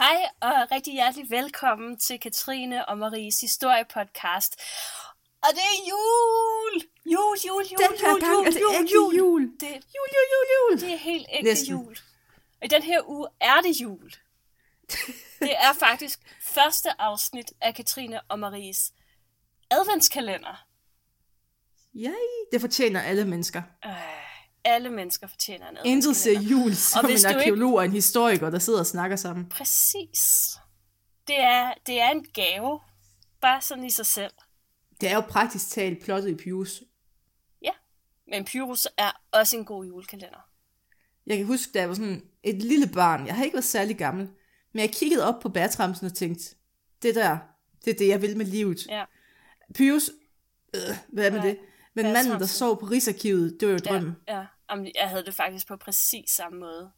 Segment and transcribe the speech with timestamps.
[0.00, 4.60] Hej og rigtig hjertelig velkommen til Katrine og Maries historiepodcast.
[5.42, 6.74] Og det er jul!
[7.06, 9.14] Jul, jul, jul, Den her jul, gang jul, er det jul, ægte jul.
[9.16, 9.42] jul.
[9.60, 10.80] Det, Jul, jul, jul, jul.
[10.80, 11.70] det er helt ægte Næsten.
[11.70, 11.96] jul.
[12.60, 14.12] Og i den her uge er det jul.
[15.40, 18.92] Det er faktisk første afsnit af Katrine og Maries
[19.70, 20.64] adventskalender.
[21.96, 23.62] Yay, det fortjener alle mennesker.
[23.86, 23.92] Øh,
[24.64, 27.90] alle mennesker fortjener en Intet ser jul som hvis en du ikke- arkeolog og en
[27.92, 29.48] historiker, der sidder og snakker sammen.
[29.48, 30.20] Præcis.
[31.26, 32.80] Det er, det er en gave.
[33.40, 34.32] Bare sådan i sig selv.
[35.00, 36.82] Det er jo praktisk talt plottet i Pius.
[37.62, 37.70] Ja.
[38.28, 40.46] Men Pyrus er også en god julekalender.
[41.26, 43.26] Jeg kan huske, da jeg var sådan et lille barn.
[43.26, 44.28] Jeg har ikke været særlig gammel.
[44.72, 46.44] Men jeg kiggede op på bærtramsen og tænkte,
[47.02, 47.38] det der,
[47.84, 48.86] det er det, jeg vil med livet.
[48.86, 49.04] Ja.
[49.74, 50.10] Pius,
[50.74, 51.58] øh, hvad er med Nej, det?
[51.94, 54.16] Men manden, der sov på Rigsarkivet, det var jo Ja, drømmen.
[54.28, 54.44] ja.
[54.70, 56.90] Jamen, jeg havde det faktisk på præcis samme måde.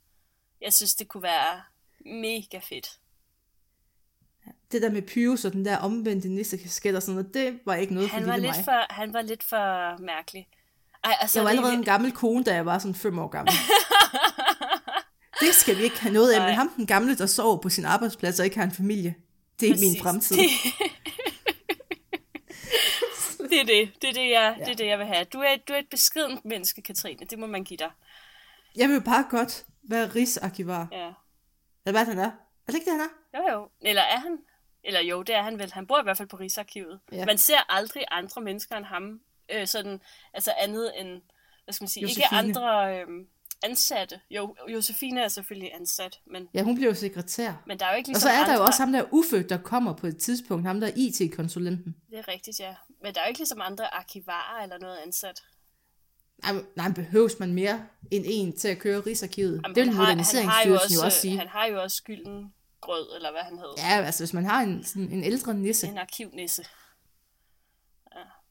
[0.61, 1.63] Jeg synes, det kunne være
[2.07, 2.99] mega fedt.
[4.73, 7.95] Det der med Pius og den der omvendte nissekasket og sådan noget, det var ikke
[7.95, 8.65] noget Han for var, lidt mig.
[8.65, 10.49] for, han var lidt for mærkelig.
[11.05, 12.95] Ej, og så Jeg var er det allerede en gammel kone, da jeg var sådan
[12.95, 13.53] fem år gammel.
[15.47, 16.47] det skal vi ikke have noget af, Nej.
[16.49, 19.15] men ham den gamle, der sover på sin arbejdsplads og ikke har en familie,
[19.61, 20.03] det er min Præcis.
[20.03, 20.37] fremtid.
[20.43, 20.92] Det...
[23.67, 24.03] det er det.
[24.03, 24.65] Det er det, jeg, Ja.
[24.65, 25.25] det er det, jeg vil have.
[25.25, 27.27] Du er, du er et beskedent menneske, Katrine.
[27.27, 27.91] Det må man give dig.
[28.77, 30.89] Jeg vil bare godt være rigsarkivar.
[30.93, 31.13] Ja.
[31.87, 32.31] Eller hvad han er.
[32.67, 33.39] Er det ikke det, han er?
[33.39, 33.69] Jo, jo.
[33.81, 34.39] Eller er han?
[34.85, 35.73] Eller jo, det er han vel.
[35.73, 37.01] Han bor i hvert fald på Rigsarkivet.
[37.13, 37.27] Ja.
[37.27, 39.21] Man ser aldrig andre mennesker end ham.
[39.53, 40.01] Øh, sådan,
[40.35, 41.23] altså andet end,
[41.65, 42.25] hvad skal man sige, Josefine.
[42.25, 43.07] ikke andre øh,
[43.63, 44.21] ansatte.
[44.31, 47.53] Jo, Josefine er selvfølgelig ansat, men, Ja, hun bliver jo sekretær.
[47.67, 48.55] men der er jo ikke Og ligesom så er der andre...
[48.55, 50.67] jo også ham der Uffe, der kommer på et tidspunkt.
[50.67, 51.97] Ham der er IT-konsulenten.
[52.11, 52.75] Det er rigtigt, ja.
[53.03, 55.43] Men der er jo ikke ligesom andre arkivarer eller noget ansat.
[56.45, 59.61] Nej, nej, behøves man mere end en til at køre Rigsarkivet?
[59.65, 61.39] Jamen, det vil han har- han har Moderniseringsstyrelsen jo også sige.
[61.39, 63.75] Han har jo også skylden grød, eller hvad han hed.
[63.79, 66.65] Ja, altså hvis man har en, sådan en ældre nisse, En arkivnisse.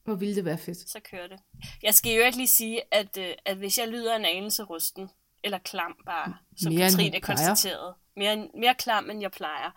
[0.04, 0.90] Hvor ville det være fedt.
[0.90, 1.40] så kører det.
[1.82, 5.10] Jeg skal jo ikke lige sige, at, øh, at hvis jeg lyder en anelse rusten,
[5.44, 9.70] eller klam bare, som Mere Katrine konstaterede, mere, mere klam, end jeg plejer,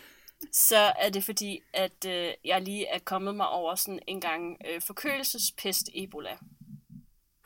[0.68, 4.56] så er det fordi, at øh, jeg lige er kommet mig over sådan en gang
[4.66, 6.36] øh, forkølelsespest Ebola.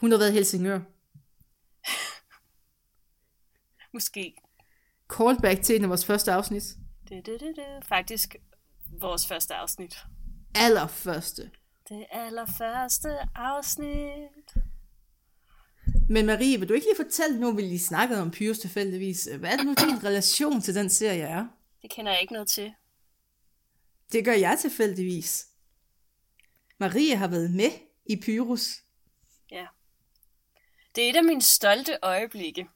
[0.01, 0.81] Hun har været i Helsingør.
[3.95, 4.35] Måske.
[5.09, 6.63] Callback til en af vores første afsnit.
[7.09, 7.87] Det, det, det, det.
[7.89, 8.37] Faktisk
[9.01, 10.05] vores første afsnit.
[10.55, 11.51] Allerførste.
[11.89, 14.55] Det allerførste afsnit.
[16.09, 19.51] Men Marie, vil du ikke lige fortælle, nu vi lige snakkede om Pyrus tilfældigvis, hvad
[19.53, 21.47] er det nu din relation til den serie er?
[21.83, 22.75] Det kender jeg ikke noget til.
[24.13, 25.47] Det gør jeg tilfældigvis.
[26.79, 27.71] Marie har været med
[28.07, 28.83] i Pyrus.
[29.51, 29.67] Ja.
[30.95, 32.67] Det er et af mine stolte øjeblikke.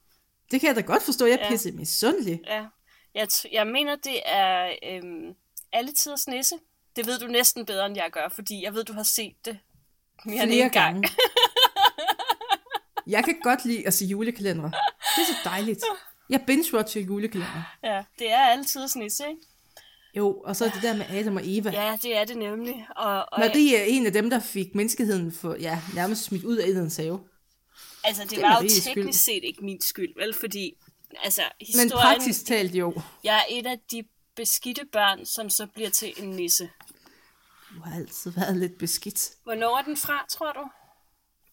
[0.51, 1.51] Det kan jeg da godt forstå, jeg er Ja.
[1.51, 2.41] pisse misundelig.
[2.47, 2.67] Ja,
[3.15, 5.35] jeg, t- jeg mener, det er øhm,
[5.73, 6.55] alle tiders nisse.
[6.99, 9.59] Det ved du næsten bedre, end jeg gør, fordi jeg ved, du har set det
[10.25, 10.95] mere end Flere en gang.
[10.95, 11.09] gange.
[13.07, 14.73] Jeg kan godt lide at se julekalendere.
[15.17, 15.81] Det er så dejligt.
[16.31, 17.65] Jeg binge-watcher julekalendere.
[17.83, 19.41] Ja, det er alle tiders nisse, ikke?
[20.15, 21.71] Jo, og så er det der med Adam og Eva.
[21.71, 22.87] Ja, det er det nemlig.
[22.97, 26.57] Og, og Marie er en af dem, der fik menneskeheden for, ja, nærmest smidt ud
[26.57, 27.21] af Edens have.
[28.05, 30.35] altså, det, det var jo teknisk set ikke min skyld, vel?
[30.35, 30.75] Fordi,
[31.25, 31.91] altså, Men historien...
[31.91, 33.01] praktisk talt jo.
[33.25, 34.05] Jeg er et af de
[34.37, 36.71] beskidte børn, som så bliver til en nisse.
[37.79, 39.31] Du har altid været lidt beskidt.
[39.45, 40.69] Hvornår er den fra, tror du?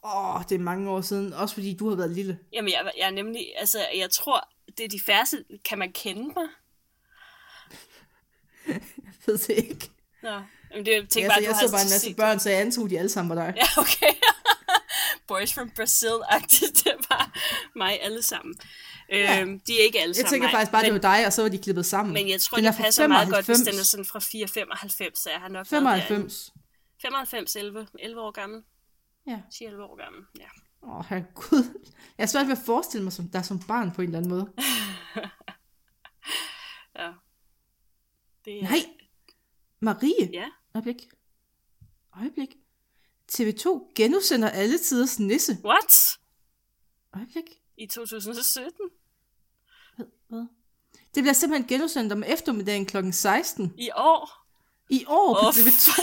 [0.03, 1.33] Åh, det er mange år siden.
[1.33, 2.39] Også fordi du har været lille.
[2.53, 3.47] Jamen, jeg, jeg er nemlig...
[3.57, 5.45] Altså, jeg tror, det er de færreste...
[5.65, 6.47] Kan man kende mig?
[9.05, 9.91] Jeg ved det ikke.
[10.23, 10.29] Nå,
[10.71, 12.61] Jamen, det jeg Ja, bare, så du jeg så bare en masse børn, så jeg
[12.61, 13.53] antog, de alle sammen var dig.
[13.57, 14.13] Ja, okay.
[15.27, 17.31] Boys from Brazil-agtigt, det var
[17.75, 18.55] mig alle sammen.
[19.09, 19.41] Ja.
[19.41, 21.25] Øhm, de er ikke alle Jeg sammen tænker mig, faktisk bare, men, det var dig,
[21.25, 22.13] og så var de klippet sammen.
[22.13, 23.73] men jeg tror, Den det er passer meget godt, hvis 95.
[23.73, 26.09] den er sådan fra 495, så jeg har nok været derinde.
[26.09, 26.53] 95.
[27.01, 28.63] 95, 11, 11 år gammel.
[29.27, 29.39] Ja.
[29.53, 30.47] 10-11 år gammel, ja.
[30.83, 31.63] Åh, oh, herregud.
[32.17, 34.31] Jeg er svært ved at forestille mig som, dig som barn på en eller anden
[34.31, 34.53] måde.
[36.99, 37.11] ja.
[38.45, 38.79] Det er, Nej.
[39.79, 40.29] Marie.
[40.33, 40.45] Ja,
[40.75, 41.07] Øjeblik.
[42.17, 42.55] Øjeblik.
[43.31, 45.57] TV2 genudsender alle tiders nisse.
[45.65, 46.17] what?
[47.15, 47.43] Øjeblik.
[47.77, 48.71] I 2017?
[49.97, 50.05] Hvad?
[50.29, 50.45] Hvad?
[51.15, 53.11] Det bliver simpelthen genudsendt om eftermiddagen kl.
[53.11, 54.45] 16 I år?
[54.89, 56.01] i år på Åh, TV2.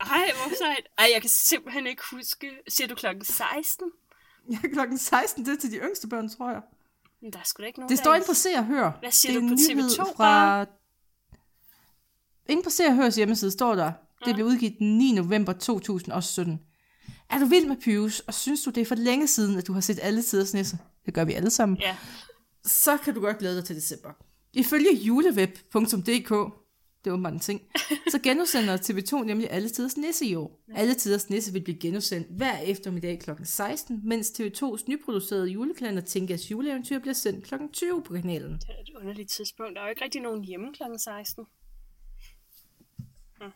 [0.00, 0.86] Ej, hvor sejt.
[0.98, 2.50] Ej, jeg kan simpelthen ikke huske.
[2.68, 3.90] Siger du klokken 16?
[4.50, 6.62] Ja, klokken 16, det er til de yngste børn, tror jeg.
[7.22, 8.90] Men der er sgu da ikke nogen, Det står inde på Se og Hør.
[9.00, 10.12] Hvad siger det er du på nyhed TV2 fra...
[10.16, 10.66] bare?
[12.48, 13.92] Inde på Se og Hørs hjemmeside står der,
[14.24, 15.12] det blev udgivet den 9.
[15.12, 16.60] november 2017.
[17.30, 19.72] Er du vild med Pius, og synes du, det er for længe siden, at du
[19.72, 20.78] har set alle tiders nisse?
[21.06, 21.78] Det gør vi alle sammen.
[21.78, 21.96] Ja.
[22.64, 24.10] Så kan du godt glæde dig til december.
[24.52, 26.32] Ifølge juleweb.dk,
[27.06, 27.62] det var en ting,
[28.12, 30.60] så genudsender TV2 nemlig alle tiders nisse i år.
[30.74, 33.30] Alle tiders nisse vil blive genudsendt hver eftermiddag kl.
[33.44, 37.54] 16, mens TV2's nyproducerede julekalender Tinkas juleeventyr bliver sendt kl.
[37.72, 38.52] 20 på kanalen.
[38.52, 39.74] Det er et underligt tidspunkt.
[39.74, 40.82] Der er jo ikke rigtig nogen hjemme kl.
[40.98, 41.44] 16.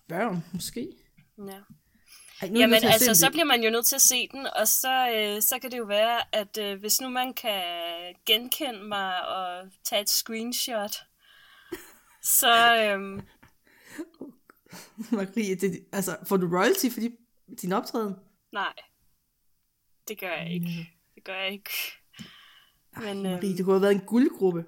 [0.09, 0.89] Børn, måske.
[1.39, 1.61] Ja.
[2.43, 5.43] Ej, Jamen altså, så bliver man jo nødt til at se den, og så, øh,
[5.43, 7.63] så kan det jo være, at øh, hvis nu man kan
[8.27, 10.97] genkende mig og tage et screenshot,
[12.23, 13.23] så øh,
[15.17, 17.17] Marie, det, altså, får du royalty for de,
[17.63, 18.15] din optræden?
[18.53, 18.73] nej,
[20.09, 20.91] det gør jeg ikke.
[21.15, 21.71] Det gør jeg ikke.
[22.97, 24.65] Men, øh, Marie, det kunne have været en guldgruppe.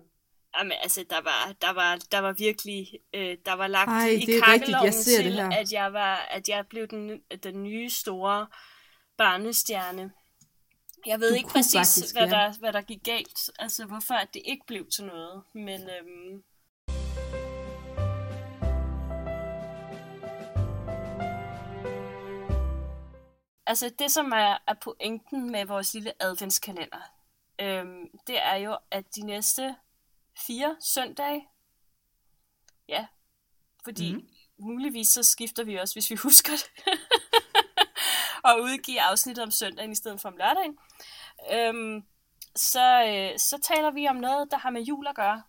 [0.59, 4.21] Jamen, altså, der var, der var, der var virkelig, øh, der var lagt Ej, i
[4.21, 4.43] det
[4.95, 8.47] til, at jeg var, at jeg blev den, den nye store
[9.17, 10.13] barnestjerne.
[11.07, 12.31] Jeg ved Du ikke præcis, faktisk, hvad, ja.
[12.31, 16.43] der, hvad der gik galt, altså hvorfor at det ikke blev til noget, men øhm,
[23.67, 27.01] Altså det, som er, er pointen med vores lille adventskalender,
[27.61, 29.77] øhm, det er jo, at de næste
[30.47, 31.49] fire søndage,
[32.89, 33.07] ja,
[33.85, 34.29] fordi mm.
[34.59, 36.99] muligvis så skifter vi også, hvis vi husker det,
[38.45, 40.79] og udgive afsnittet om søndagen i stedet for om lørdagen,
[41.53, 42.05] øhm,
[42.57, 45.43] så, øh, så taler vi om noget, der har med jul at gøre.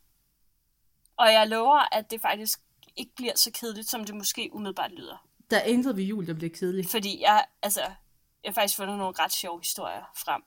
[1.18, 2.60] Og jeg lover, at det faktisk
[2.95, 5.27] ikke bliver så kedeligt, som det måske umiddelbart lyder.
[5.50, 6.92] Der er intet ved jul, der bliver kedeligt.
[6.92, 7.81] Fordi jeg, altså,
[8.43, 10.41] jeg har faktisk fundet nogle ret sjove historier frem.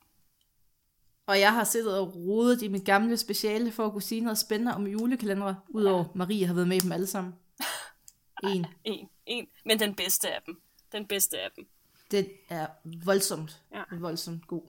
[1.27, 4.39] Og jeg har siddet og rodet i mit gamle speciale for at kunne sige noget
[4.39, 7.35] spændende om julekalendere, udover Marie har været med i dem alle sammen.
[8.45, 8.67] En.
[8.85, 10.61] En, en, men den bedste af dem.
[10.93, 11.69] Den bedste af dem.
[12.11, 12.67] Det er
[13.05, 13.83] voldsomt, Ja.
[13.93, 14.63] voldsomt god.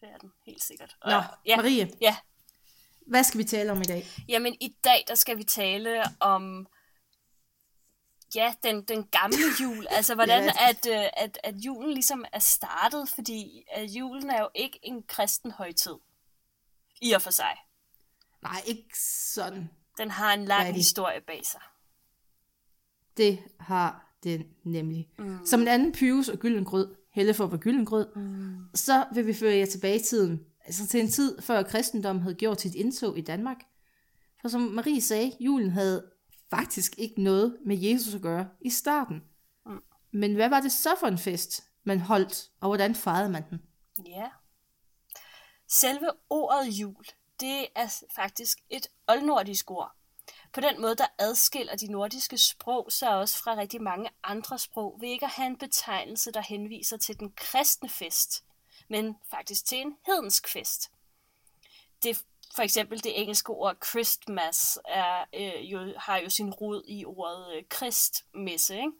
[0.00, 0.96] Det er den, helt sikkert.
[1.04, 2.16] Nå, ja, Marie, ja.
[3.06, 4.06] hvad skal vi tale om i dag?
[4.28, 6.66] Jamen, i dag, der skal vi tale om
[8.34, 9.86] ja, den, den gamle jul.
[9.96, 10.68] Altså, hvordan Ja.
[10.68, 15.02] at, øh, at, at julen ligesom er startet, fordi at julen er jo ikke en
[15.02, 15.94] kristen højtid.
[17.02, 17.56] I og for sig.
[18.42, 18.98] Nej, ikke
[19.32, 19.70] sådan.
[19.98, 20.74] Den har en lang det?
[20.74, 21.60] historie bag sig.
[23.16, 25.08] Det har den nemlig.
[25.18, 25.46] Mm.
[25.46, 28.56] Som en anden Pyrus og Gyllengrød, Helle for var Gyllengrød, mm.
[28.74, 30.40] så vil vi føre jer tilbage i tiden.
[30.64, 33.56] Altså til en tid, før kristendommen havde gjort sit indtog i Danmark.
[34.40, 36.10] For som Marie sagde, julen havde
[36.50, 39.24] faktisk ikke noget med Jesus at gøre i starten.
[39.66, 39.82] Mm.
[40.10, 43.62] Men hvad var det så for en fest, man holdt, og hvordan fejrede man den?
[44.06, 44.28] Ja.
[45.68, 47.04] Selve ordet jul,
[47.40, 49.94] det er faktisk et oldnordisk ord.
[50.52, 54.96] På den måde, der adskiller de nordiske sprog sig også fra rigtig mange andre sprog,
[55.00, 58.44] ved ikke at have en betegnelse, der henviser til den kristne fest,
[58.88, 60.90] men faktisk til en hedensk fest.
[62.02, 62.24] Det,
[62.58, 67.56] for eksempel det engelske ord Christmas er, øh, jo, har jo sin rod i ordet
[67.56, 68.90] øh, kristmesse, ikke?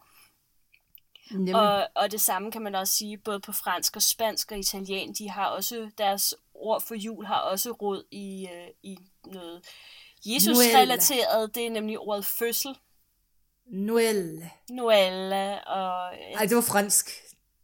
[1.30, 1.54] Nemlig.
[1.54, 5.14] Og, og det samme kan man også sige både på fransk og spansk og italien.
[5.14, 9.64] De har også deres ord for jul har også råd i, øh, i noget
[10.26, 11.54] Jesus-relateret.
[11.54, 12.78] Det er nemlig ordet fødsel.
[13.66, 14.50] Noël.
[14.70, 15.34] Noël
[15.66, 16.14] og...
[16.14, 17.10] Ej, det var fransk.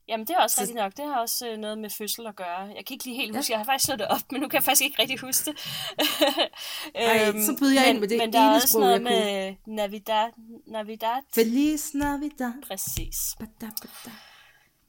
[0.09, 0.97] Jamen, det er også Så- rigtigt nok.
[0.97, 2.59] Det har også øh, noget med fødsel at gøre.
[2.59, 4.55] Jeg kan ikke lige helt huske, jeg har faktisk slået det op, men nu kan
[4.57, 5.59] jeg faktisk ikke rigtig huske det.
[6.95, 9.55] Ej, så byder jeg men, ind med det Men der er også sprog, noget med
[9.67, 10.31] Navidad.
[10.67, 11.23] Navidad.
[11.35, 12.53] Feliz Navidad.
[12.69, 13.17] Præcis.
[13.39, 14.15] Bada, bada.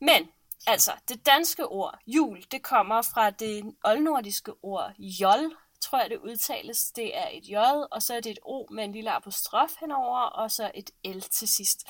[0.02, 0.30] Men,
[0.68, 6.18] altså, det danske ord jul, det kommer fra det oldnordiske ord jol, tror jeg det
[6.18, 6.78] udtales.
[6.96, 7.56] Det er et j,
[7.92, 11.20] og så er det et o med en lille apostrof henover, og så et l
[11.22, 11.84] til sidst.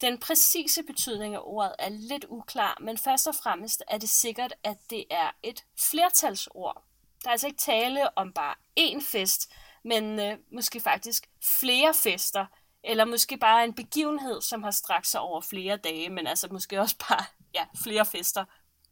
[0.00, 4.54] Den præcise betydning af ordet er lidt uklar, men først og fremmest er det sikkert,
[4.64, 6.84] at det er et flertalsord.
[7.22, 9.52] Der er altså ikke tale om bare én fest,
[9.84, 11.26] men øh, måske faktisk
[11.60, 12.46] flere fester,
[12.84, 16.80] eller måske bare en begivenhed, som har strakt sig over flere dage, men altså måske
[16.80, 18.44] også bare ja, flere fester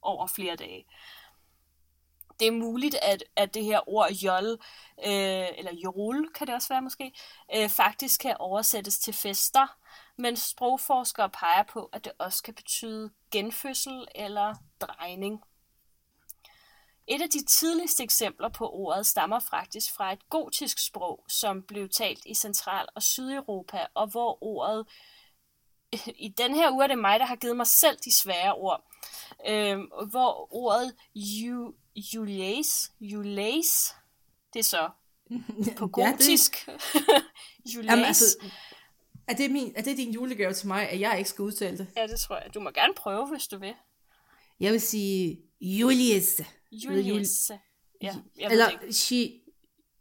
[0.02, 0.84] over flere dage.
[2.40, 4.50] Det er muligt, at, at det her ord jol,
[5.06, 7.12] øh, eller jol kan det også være måske,
[7.56, 9.66] øh, faktisk kan oversættes til fester,
[10.16, 15.42] men sprogforskere peger på, at det også kan betyde genfødsel eller drejning.
[17.06, 21.88] Et af de tidligste eksempler på ordet stammer faktisk fra et gotisk sprog, som blev
[21.88, 24.86] talt i Central- og Sydeuropa, og hvor ordet
[26.18, 28.84] i den her uge er det mig, der har givet mig selv de svære ord.
[29.48, 29.80] Øhm,
[30.10, 31.74] hvor ordet ju,
[32.14, 33.94] jules, jules,
[34.52, 34.88] det er så
[35.76, 36.68] på Ja, det- gotisk.
[37.74, 37.86] jules.
[37.90, 38.38] Jamen, altså,
[39.28, 41.86] er det, min, er det din julegave til mig, at jeg ikke skal udtale det?
[41.96, 42.54] Ja, det tror jeg.
[42.54, 43.74] Du må gerne prøve, hvis du vil.
[44.60, 46.40] Jeg vil sige Julius.
[46.72, 47.50] Julius.
[48.02, 48.92] Ja, jeg Eller det ikke.
[48.94, 49.40] she,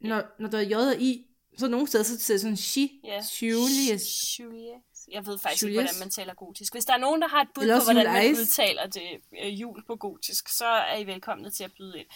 [0.02, 1.28] når, når der er J og I,
[1.58, 3.24] så nogle steder, så ser det sådan she, Ja.
[3.42, 4.40] Julius.
[4.40, 4.97] Julius.
[5.12, 5.74] Jeg ved faktisk Julius.
[5.78, 6.74] ikke, hvordan man taler gotisk.
[6.74, 8.40] Hvis der er nogen, der har et bud Eller på, hvordan man Julius.
[8.40, 9.02] udtaler det
[9.44, 12.08] øh, jul på gotisk, så er I velkomne til at byde ind.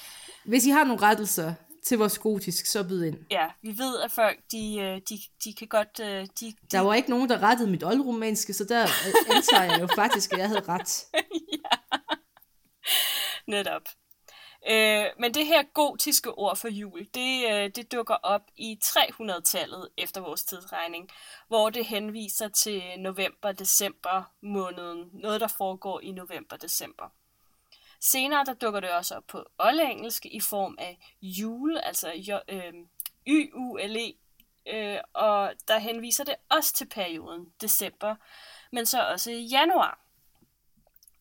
[0.45, 1.53] Hvis I har nogle rettelser
[1.85, 3.17] til vores gotisk, så byd ind.
[3.31, 5.99] Ja, vi ved, at folk, de, øh, de, de kan godt...
[5.99, 9.63] øh, De, de, Der var ikke nogen, der rettede mit oldromanske, så der øh, antager
[9.63, 11.05] jeg jo faktisk, at jeg havde ret.
[13.47, 13.81] Netop.
[14.69, 19.89] Øh, men det her gotiske ord for jul, det, øh, det dukker op i 300-tallet
[19.97, 21.09] efter vores tidsregning,
[21.47, 27.09] hvor det henviser til november-december måneden, noget der foregår i november-december.
[27.99, 32.73] Senere der dukker det også op på oldengelsk i form af jule, altså øh,
[33.27, 34.13] Y-U-L-E,
[34.67, 38.15] øh, og der henviser det også til perioden december,
[38.71, 39.99] men så også januar.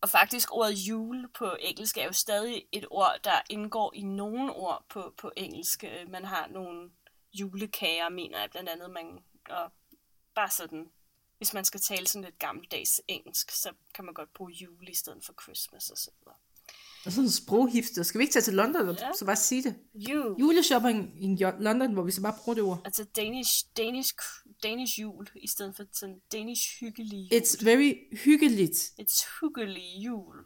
[0.00, 4.52] Og faktisk ordet jule på engelsk er jo stadig et ord, der indgår i nogle
[4.52, 5.84] ord på, på engelsk.
[5.84, 6.90] Øh, man har nogle
[7.32, 8.90] julekager, mener jeg blandt andet.
[8.90, 9.18] Man,
[9.50, 9.72] og
[10.34, 10.90] bare sådan,
[11.36, 14.94] hvis man skal tale sådan lidt gammeldags engelsk, så kan man godt bruge jule i
[14.94, 16.36] stedet for Christmas og så videre.
[17.06, 18.02] Og sådan en sproghifter.
[18.02, 19.08] Skal vi ikke tage til London og Ja.
[19.18, 19.74] så bare sige det?
[19.94, 22.80] Jul, Juleshopping i London, hvor vi så bare bruger det ord.
[22.84, 24.14] altså Danish, Danish,
[24.62, 27.40] Danish jul, i stedet for sådan Danish hyggelig jul.
[27.40, 28.76] It's very hyggeligt.
[29.00, 30.36] It's hyggelig jul.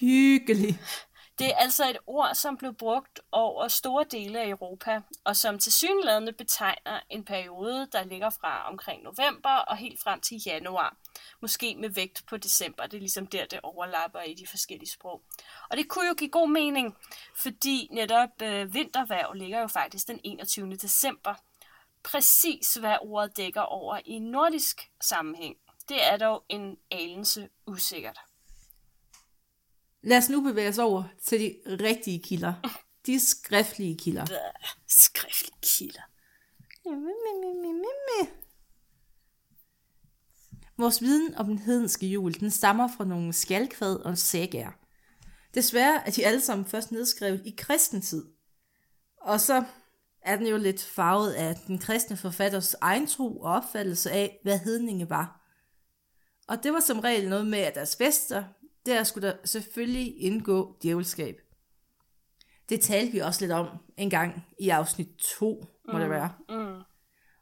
[0.00, 0.80] Hyggelig.
[1.38, 5.58] Det er altså et ord, som blev brugt over store dele af Europa, og som
[5.58, 10.96] til synlædende betegner en periode, der ligger fra omkring november og helt frem til januar.
[11.42, 12.86] Måske med vægt på december.
[12.86, 15.22] Det er ligesom der, det overlapper i de forskellige sprog.
[15.70, 16.96] Og det kunne jo give god mening,
[17.34, 20.76] fordi netop øh, vinterværv ligger jo faktisk den 21.
[20.76, 21.34] december.
[22.02, 25.56] Præcis hvad ordet dækker over i nordisk sammenhæng,
[25.88, 28.18] det er dog en anelse usikkert.
[30.02, 32.54] Lad os nu bevæge os over til de rigtige kilder.
[33.06, 34.26] De skriftlige kilder.
[34.88, 36.02] Skriftlige kilder.
[40.78, 44.70] Vores viden om den hedenske jul, den stammer fra nogle skjalkvad og sagaer.
[45.54, 48.24] Desværre er de alle sammen først nedskrevet i kristen tid.
[49.22, 49.64] Og så
[50.22, 54.58] er den jo lidt farvet af den kristne forfatters egen tro og opfattelse af, hvad
[54.58, 55.42] hedninge var.
[56.48, 58.44] Og det var som regel noget med, at deres fester,
[58.86, 61.36] der skulle der selvfølgelig indgå djævelskab.
[62.68, 63.66] Det talte vi også lidt om
[63.96, 65.98] en gang i afsnit 2, må mm.
[65.98, 66.30] det være.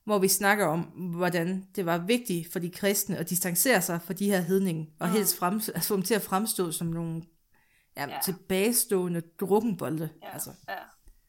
[0.05, 0.11] Mm.
[0.11, 4.13] Hvor vi snakker om, hvordan det var vigtigt for de kristne at distancere sig fra
[4.13, 7.23] de her hedninge, og helst frem, altså få dem til at fremstå som nogle
[7.97, 8.19] ja, Ja.
[8.25, 10.11] tilbagestående drukkenbolde.
[10.23, 10.33] Ja.
[10.33, 10.77] Altså, ja.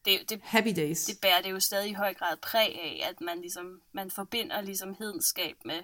[0.05, 1.05] Det, det, happy days.
[1.05, 4.61] det bærer det jo stadig i høj grad præg af, at man ligesom man forbinder
[4.61, 5.83] ligesom hedenskab med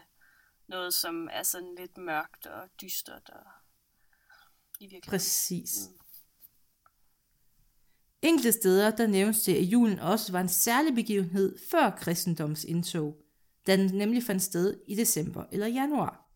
[0.67, 3.43] noget, som er sådan lidt mørkt og dystert og
[4.79, 5.09] i virkeligheden.
[5.09, 5.69] Præcis.
[8.21, 13.17] Enkelte steder, der nævnes det, at julen også var en særlig begivenhed før kristendoms indtog,
[13.67, 16.27] da den nemlig fandt sted i december eller januar.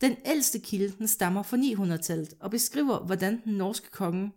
[0.00, 4.32] Den ældste kilde den stammer fra 900-tallet og beskriver, hvordan den norske konge,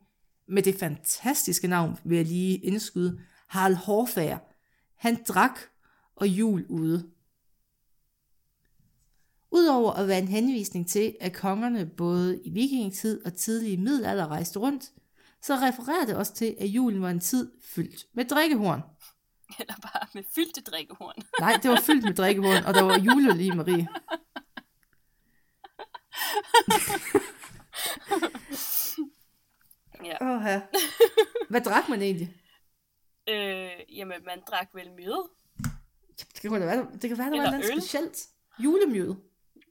[0.48, 4.38] med det fantastiske navn, vil jeg lige indskyde, Harald Hårfager,
[4.96, 5.60] han drak
[6.16, 7.10] og jul ude.
[9.52, 14.60] Udover at være en henvisning til, at kongerne både i vikingetid og tidlig middelalder rejste
[14.60, 14.92] rundt,
[15.41, 18.82] så refererer det også til, at julen var en tid fyldt med drikkehorn.
[19.60, 21.15] Eller bare med fyldte drikkehorn.
[21.39, 23.88] Nej, det var fyldt med drikkehorn, og der var juleøl i, Marie.
[30.03, 30.17] ja.
[30.22, 30.62] Åh, ja.
[31.50, 32.34] Hvad drak man egentlig?
[33.29, 35.29] Øh, jamen, man drak vel mjød.
[36.17, 38.27] Det kan være, det kan være der var noget specielt.
[38.60, 39.15] Julemjød.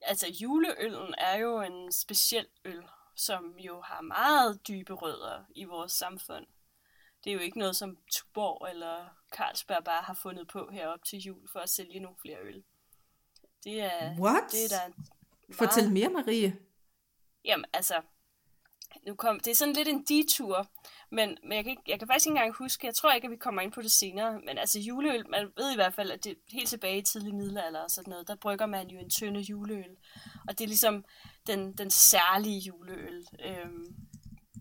[0.03, 2.83] Altså, juleøllen er jo en speciel øl,
[3.17, 6.47] som jo har meget dybe rødder i vores samfund.
[7.25, 11.19] Det er jo ikke noget, som Tuborg eller Carlsberg bare har fundet på herop til
[11.19, 12.65] jul for at sælge nogle flere øl.
[13.65, 14.43] Det er, What?
[14.53, 14.93] det er der
[15.53, 16.57] Fortæl mere, Marie.
[17.45, 18.03] Jamen, altså,
[19.07, 20.67] nu kom, det er sådan lidt en detur,
[21.11, 23.31] men, men jeg, kan ikke, jeg kan faktisk ikke engang huske, jeg tror ikke, at
[23.31, 26.25] vi kommer ind på det senere, men altså juleøl, man ved i hvert fald, at
[26.25, 29.41] det helt tilbage i tidlig middelalder og sådan noget, der brygger man jo en tynde
[29.41, 29.97] juleøl,
[30.49, 31.05] og det er ligesom
[31.47, 33.87] den, den særlige juleøl, øhm,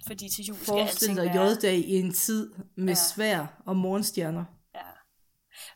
[0.07, 1.35] fordi til jul skal alting være...
[1.35, 2.99] joddag i en tid med Ja.
[3.15, 4.45] svær og morgenstjerner.
[4.75, 4.81] Ja.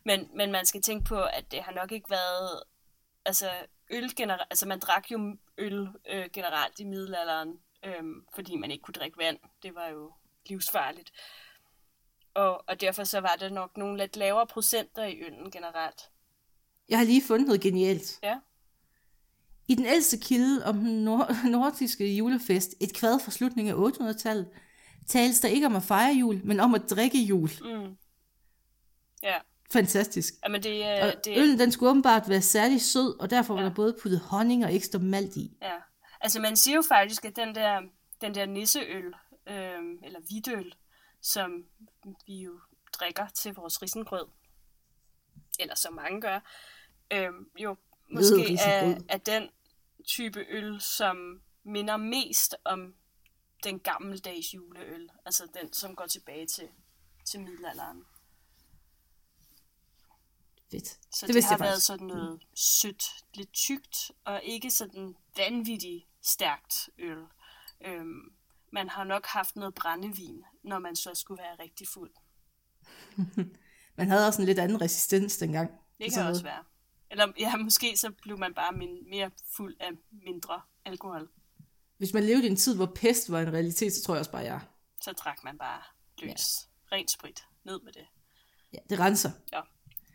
[0.04, 2.62] Men, men man skal tænke på, at det har nok ikke været...
[3.24, 3.50] Altså,
[3.90, 4.42] øl generelt...
[4.50, 8.02] Altså, man drak jo øl øh, generelt i middelalderen, øh,
[8.34, 9.38] fordi man ikke kunne drikke vand.
[9.62, 10.12] Det var jo
[10.46, 11.10] livsfarligt.
[12.34, 16.00] Og, og derfor så var der nok nogle lidt lavere procenter i øllen generelt.
[16.88, 18.18] Jeg har lige fundet noget genialt.
[18.22, 18.38] Ja.
[19.70, 24.48] I den ældste kilde om den nord- nordiske julefest, et kvad fra slutningen af 800-tallet,
[25.06, 27.50] tales der ikke om at fejre jul, men om at drikke jul.
[27.60, 27.96] Mm.
[29.22, 29.34] Ja,
[29.72, 30.34] Fantastisk.
[30.44, 33.60] Jamen det, Og øh, det, øllen, den skulle åbenbart være særlig sød, og derfor var
[33.62, 33.68] Ja.
[33.68, 35.56] der både puttet honning og ekstra malt i.
[35.62, 35.76] Ja,
[36.20, 37.80] altså man siger jo faktisk, at den der,
[38.20, 39.04] den der nisseøl,
[39.48, 40.74] øh, eller hvidøl,
[41.22, 41.50] som
[42.26, 42.60] vi jo
[42.92, 44.24] drikker til vores risengrød,
[45.60, 46.40] eller som mange gør,
[47.12, 47.76] øh, jo
[48.14, 49.48] måske er, er den
[50.10, 52.94] type øl, som minder mest om
[53.64, 56.68] den gammeldags juleøl, altså den, som går tilbage til,
[57.24, 58.04] til middelalderen.
[60.70, 60.88] Fedt.
[60.88, 61.86] Så det det, har jeg været faktisk.
[61.86, 67.24] sådan noget sødt, lidt tykt, og ikke sådan vanvittigt stærkt øl.
[67.80, 68.32] Øhm,
[68.72, 72.12] man har nok haft noget brændevin, når man så skulle være rigtig fuld.
[73.96, 75.70] Man havde også en lidt anden resistens dengang.
[75.98, 76.64] Det kan også være.
[77.10, 81.28] Eller ja, måske så blev man bare min, mere fuld af mindre alkohol.
[81.98, 84.30] Hvis man levede i en tid, hvor pest var en realitet, så tror jeg også
[84.30, 84.60] bare, jeg.
[85.02, 85.82] Så drak man bare
[86.18, 86.30] løs.
[86.30, 86.96] Ja.
[86.96, 87.44] Rent sprit.
[87.64, 88.06] Ned med det.
[88.72, 89.30] Ja, det renser.
[89.52, 89.60] Ja.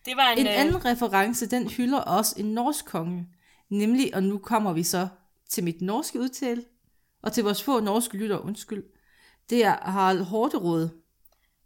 [0.05, 0.37] Det var en...
[0.37, 3.27] En øh, anden reference, den hylder også en norsk konge.
[3.69, 5.07] Nemlig, og nu kommer vi så
[5.49, 6.65] til mit norske udtale,
[7.21, 8.83] og til vores få norske lytter, undskyld.
[9.49, 10.89] Det er Harald Hårderåd.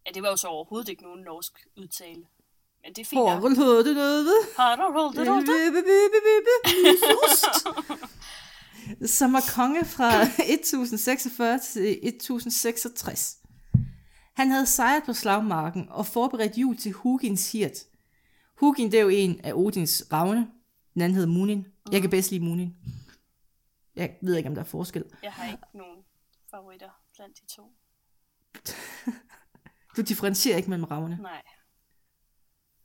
[0.05, 2.25] Ja, det var jo så overhovedet ikke nogen norsk udtale.
[2.95, 3.19] Det er fint.
[3.19, 3.29] nok.
[3.29, 4.55] Harald Hårderåd.
[4.57, 4.81] Harald
[9.07, 13.37] Som var konge fra 1046 til 1066.
[14.35, 17.77] Han havde sejret på slagmarken og forberedt jul til Hugins hirt.
[18.55, 20.47] Hugin, det er jo en af Odins ravne.
[20.93, 21.65] Den anden hedder Munin.
[21.91, 22.75] Jeg kan bedst lide Munin.
[23.95, 25.03] Jeg ved ikke, om der er forskel.
[25.23, 25.97] Jeg har ikke nogen
[26.51, 27.71] favoritter blandt de to.
[29.97, 31.17] Du differentierer ikke mellem ravne.
[31.21, 31.41] Nej.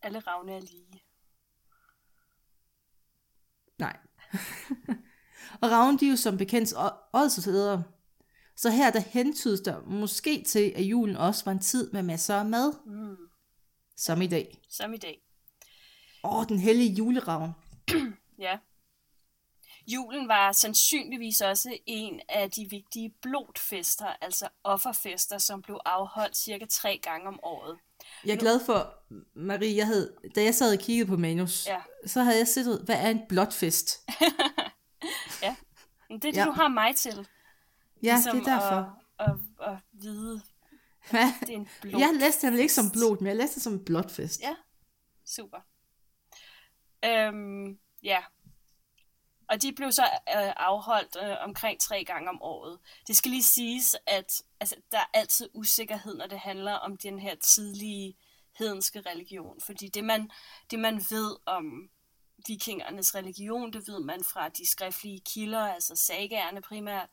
[0.05, 1.03] Alle ravne er lige.
[3.79, 3.97] Nej.
[5.63, 6.75] og ravne, de er jo som bekendt
[7.15, 7.85] ådsædere.
[8.57, 12.35] Så her der hentydes der måske til, at julen også var en tid med masser
[12.35, 12.73] af mad.
[12.87, 13.17] Mm.
[13.97, 14.59] Som i dag.
[14.69, 15.21] Som i dag.
[16.25, 17.53] Åh, den hellige juleravn.
[18.39, 18.59] Ja.
[19.87, 26.67] Julen var sandsynligvis også en af de vigtige blodfester, altså offerfester, som blev afholdt cirka
[26.67, 27.79] tre gange om året.
[28.27, 28.95] Jeg er glad for,
[29.35, 31.81] Marie, jeg havde, da jeg sad og kiggede på manus, Ja.
[32.07, 33.89] så havde jeg set, hvad er en blotfest?
[36.11, 36.45] Men det er det, Ja.
[36.45, 37.29] du har mig til.
[38.03, 38.99] Ja, ligesom det er derfor.
[39.19, 40.41] At, at, at vide,
[41.11, 41.27] Hvad?
[41.41, 42.01] det er en blod.
[42.05, 44.41] Jeg læste den ikke som blod, men jeg læste den som en blotfest.
[44.41, 44.55] Ja,
[45.27, 45.59] super.
[47.05, 48.19] Øhm, ja.
[49.49, 52.79] Og de blev så øh, afholdt øh, omkring tre gange om året.
[53.07, 57.19] Det skal lige siges, at altså, der er altid usikkerhed, når det handler om den
[57.19, 58.17] her tidlige
[58.59, 59.61] hedenske religion.
[59.61, 60.31] Fordi det man,
[60.71, 61.91] det, man ved om
[62.47, 67.09] vikingernes religion, det ved man fra de skriftlige kilder, altså sagaerne primært,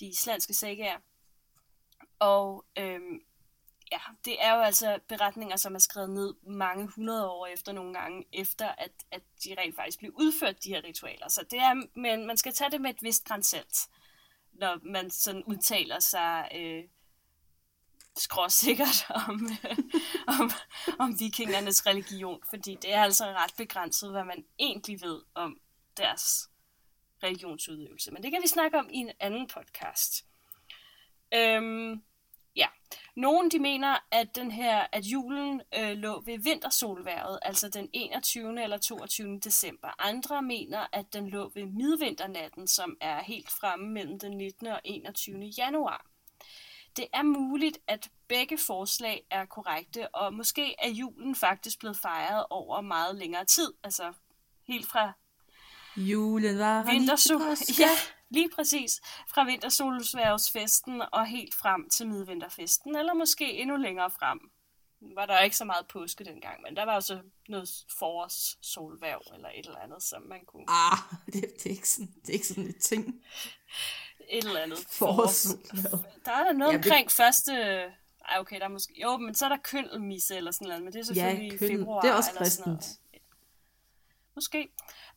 [0.00, 0.98] de islandske sagaer.
[2.18, 3.20] Og øhm,
[3.92, 7.94] ja, det er jo altså beretninger, som er skrevet ned mange hundrede år efter nogle
[7.94, 11.28] gange, efter at, at de rent faktisk blev udført, de her ritualer.
[11.28, 13.76] Så det er, men man skal tage det med et vist grænsalt,
[14.52, 16.84] når man sådan udtaler sig øh,
[18.16, 19.78] skråsikkert om, øh,
[20.26, 20.50] om,
[20.98, 25.60] om vikingernes religion, fordi det er altså ret begrænset, hvad man egentlig ved om
[25.96, 26.50] deres
[27.22, 28.10] religionsudøvelse.
[28.10, 30.24] Men det kan vi snakke om i en anden podcast.
[31.34, 32.02] Øhm,
[32.56, 32.66] Ja,
[33.16, 38.62] nogen de mener, at den her, at julen øh, lå ved vintersolværet, altså den 21.
[38.62, 39.38] eller 22.
[39.38, 40.06] december.
[40.06, 44.66] Andre mener, at den lå ved midvinternatten, som er helt fremme mellem den 19.
[44.66, 45.38] og 21.
[45.58, 46.06] januar.
[46.96, 52.46] Det er muligt, at begge forslag er korrekte, og måske er julen faktisk blevet fejret
[52.50, 54.12] over meget længere tid, altså
[54.66, 55.12] helt fra
[55.96, 57.40] Julen var Vintersol,
[57.78, 57.90] ja,
[58.30, 59.00] lige præcis.
[59.28, 64.40] Fra vintersolsværvsfesten og helt frem til midvinterfesten, eller måske endnu længere frem.
[65.00, 69.66] Var der ikke så meget påske dengang, men der var også noget forårssolværv eller et
[69.66, 70.64] eller andet, som man kunne...
[70.68, 70.98] Ah,
[71.32, 73.24] det, det, er ikke sådan, det er ikke sådan et ting.
[74.30, 75.98] Et eller andet Forårssolværv.
[76.24, 77.52] Der er der noget Jamen, det- omkring første...
[78.28, 79.00] Ej, okay, der er måske...
[79.02, 81.78] Jo, men så er der køndelmisse eller sådan noget, men det er selvfølgelig i kønnel.
[81.78, 82.80] februar Det er også eller sådan noget.
[82.84, 83.00] kristent.
[84.34, 84.68] Måske.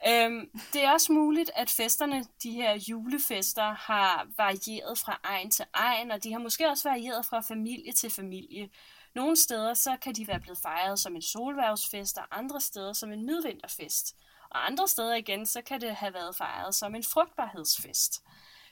[0.08, 5.66] Øhm, det er også muligt, at festerne, de her julefester, har varieret fra egen til
[5.74, 8.70] egen, og de har måske også varieret fra familie til familie.
[9.16, 13.12] Nogle steder så kan de være blevet fejret som en solværvsfest, og andre steder som
[13.12, 14.16] en midvinterfest.
[14.50, 18.24] Og andre steder igen, så kan det have været fejret som en frugtbarhedsfest.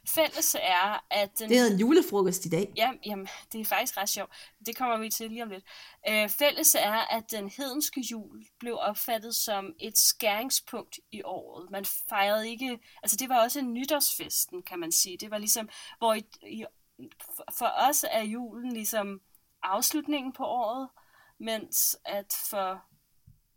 [0.08, 1.50] Fælles er, at den...
[1.50, 2.74] Det hedder en julefrokost i dag.
[2.78, 4.32] Ja, jamen, det er faktisk ret sjovt.
[4.65, 5.63] Det kommer vi til lige om lidt.
[6.10, 11.72] Øh, fælles er, at den hedenske jul blev opfattet som et skæringspunkt i året.
[11.72, 12.80] Man fejrede ikke...
[13.04, 15.17] Altså, det var også en nytårsfesten, kan man sige.
[15.17, 16.65] Det var ligesom, hvor i, i,
[17.58, 19.22] for os er julen ligesom
[19.63, 20.89] afslutningen på året,
[21.38, 22.82] mens at for,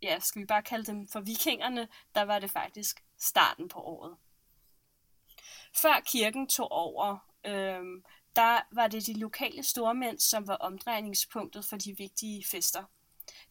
[0.02, 4.16] ja, skal vi bare kalde dem for vikingerne, der var det faktisk starten på året.
[5.76, 8.02] Før kirken tog over, øh,
[8.36, 12.84] der var det de lokale stormænd, som var omdrejningspunktet for de vigtige fester.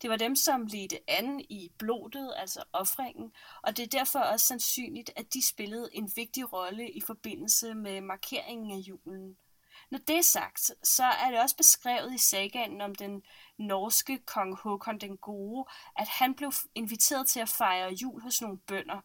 [0.01, 3.31] Det var dem, som ledte an i blodet, altså offringen,
[3.63, 8.01] og det er derfor også sandsynligt, at de spillede en vigtig rolle i forbindelse med
[8.01, 9.37] markeringen af julen.
[9.91, 13.23] Når det er sagt, så er det også beskrevet i sagaen om den
[13.57, 18.57] norske kong Håkon den Gode, at han blev inviteret til at fejre jul hos nogle
[18.57, 19.01] bønder.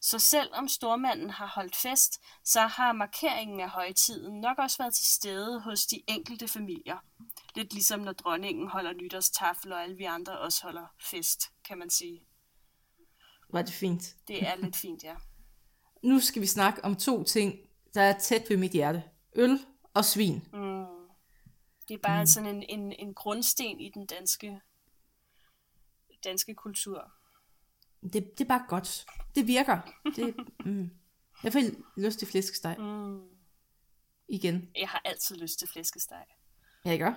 [0.00, 5.06] Så selvom stormanden har holdt fest, så har markeringen af højtiden nok også været til
[5.06, 6.98] stede hos de enkelte familier.
[7.54, 11.90] Lidt ligesom når dronningen holder nytårstafel, og alle vi andre også holder fest, kan man
[11.90, 12.26] sige.
[13.50, 14.16] Var det fint?
[14.28, 15.14] Det er lidt fint, ja.
[16.02, 17.54] Nu skal vi snakke om to ting,
[17.94, 19.02] der er tæt ved mit hjerte.
[19.34, 19.58] Øl
[19.94, 20.34] og svin.
[20.52, 20.86] Mm.
[21.88, 22.26] Det er bare mm.
[22.26, 24.60] sådan en, en, en grundsten i den danske,
[26.24, 27.12] danske kultur.
[28.12, 29.06] Det, det er bare godt.
[29.34, 29.78] Det virker.
[30.16, 30.90] Det, mm.
[31.44, 31.60] Jeg får
[32.00, 32.76] lyst til flæskesteg.
[32.78, 33.20] Mm.
[34.28, 34.68] Igen.
[34.78, 36.24] Jeg har altid lyst til flæskesteg.
[36.84, 37.04] Ja, ikke?
[37.04, 37.12] Ja.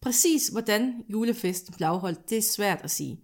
[0.00, 3.20] Præcis hvordan julefesten blev afholdt, det er svært at sige.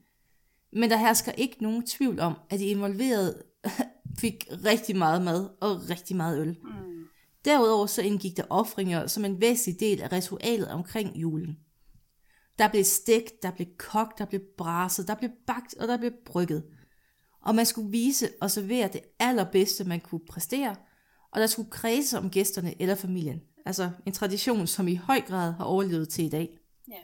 [0.72, 3.42] Men der hersker ikke nogen tvivl om, at de involverede
[4.20, 6.56] fik rigtig meget mad og rigtig meget øl.
[6.62, 7.04] Mm.
[7.44, 11.58] Derudover så indgik der offringer som en væsentlig del af ritualet omkring julen.
[12.60, 16.12] Der blev stegt, der blev kogt, der blev braset, der blev bagt og der blev
[16.26, 16.64] brygget.
[17.42, 20.76] Og man skulle vise og servere det allerbedste, man kunne præstere,
[21.32, 23.40] og der skulle kredse om gæsterne eller familien.
[23.66, 26.58] Altså en tradition, som i høj grad har overlevet til i dag.
[26.88, 27.02] Ja.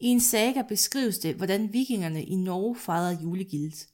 [0.00, 3.86] I en saga beskrives det, hvordan vikingerne i Norge fejrede julegildet.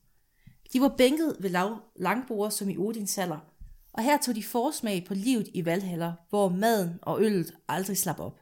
[0.72, 3.38] De var bænket ved lav, langbord som i Odins alder,
[3.92, 8.20] og her tog de forsmag på livet i Valhaller, hvor maden og øllet aldrig slap
[8.20, 8.38] op.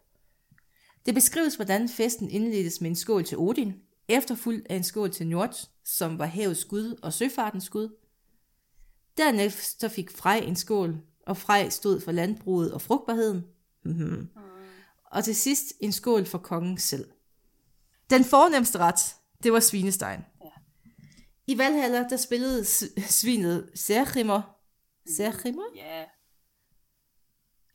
[1.09, 3.75] Det beskrives, hvordan festen indledtes med en skål til Odin,
[4.09, 7.97] efterfulgt af en skål til Njord, som var havets gud og søfartens gud.
[9.17, 13.45] Dernæst fik Frej en skål, og Frej stod for landbruget og frugtbarheden.
[13.85, 14.11] Mm-hmm.
[14.11, 14.29] Mm.
[15.05, 17.11] Og til sidst en skål for kongen selv.
[18.11, 20.21] Den fornemmeste ret, det var svinestegen.
[20.45, 20.51] Ja.
[21.47, 22.65] I Valhalla, der spillede
[23.21, 24.43] svinet Særrimmer.
[25.17, 25.65] Særrimmer?
[25.77, 26.05] Ja.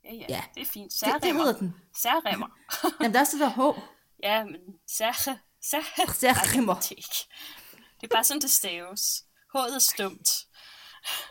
[0.06, 0.44] Ja, ja, Ja.
[0.56, 0.94] det er fint.
[0.94, 1.44] Det, det Særremmer.
[1.44, 1.76] hedder den.
[2.02, 2.48] Særremmer.
[3.02, 3.80] Jamen, der er så der H.
[4.24, 4.56] Ja, men
[4.90, 5.12] sær...
[5.62, 5.82] Sær...
[6.14, 6.76] Særremmer.
[6.76, 7.06] Det, er
[8.02, 9.24] det bare sådan, det staves.
[9.56, 10.30] H'et er stumt.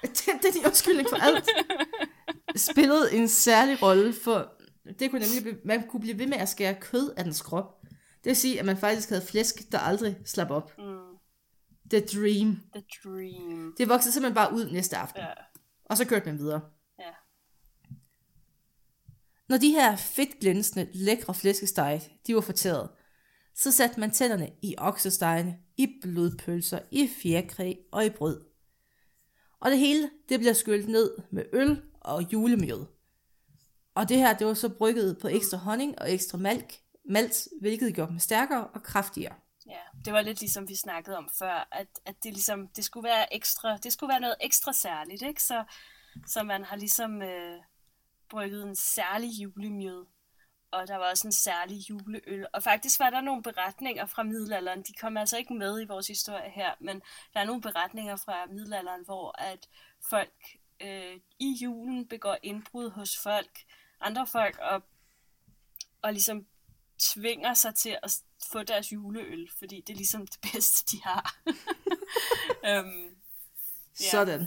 [0.03, 1.49] Det, det er din undskyldning for alt.
[2.57, 4.53] Spillede en særlig rolle for...
[4.99, 7.81] Det kunne nemlig blive, man kunne blive ved med at skære kød af dens krop.
[7.91, 10.79] Det vil sige, at man faktisk havde flæsk, der aldrig slap op.
[10.79, 10.85] Mm.
[11.91, 12.63] The dream.
[12.75, 13.75] The dream.
[13.79, 15.23] Det voksede simpelthen bare ud næste aften.
[15.23, 15.31] Ja.
[15.85, 16.61] Og så kørte man videre.
[19.53, 22.91] Når de her fedtglænsende, lækre flæskesteg, de var fortæret,
[23.55, 28.45] så satte man tænderne i oksestegene, i blodpølser, i fjerkræ og i brød.
[29.61, 32.87] Og det hele, det bliver skyllet ned med øl og julemjød.
[33.95, 36.75] Og det her, det var så brygget på ekstra honning og ekstra malk,
[37.11, 39.35] malt, hvilket gjorde dem stærkere og kraftigere.
[39.67, 43.05] Ja, det var lidt ligesom vi snakkede om før, at, at det ligesom, det skulle
[43.05, 45.43] være ekstra, det skulle være noget ekstra særligt, ikke?
[45.43, 45.65] Så,
[46.27, 47.59] så man har ligesom øh,
[48.33, 50.07] brygget en særlig julemjød,
[50.71, 52.47] og der var også en særlig juleøl.
[52.53, 56.07] Og faktisk var der nogle beretninger fra middelalderen, de kom altså ikke med i vores
[56.07, 57.03] historie her, men
[57.35, 59.69] der er nogle beretninger fra middelalderen, hvor at
[60.11, 63.65] folk øh, i julen begår indbrud hos folk,
[64.01, 64.83] andre folk, og,
[66.03, 66.47] og ligesom
[66.99, 71.37] tvinger sig til at få deres juleøl, fordi det er ligesom det bedste, de har.
[72.69, 73.17] øhm,
[74.01, 74.11] Ja.
[74.11, 74.47] Sådan.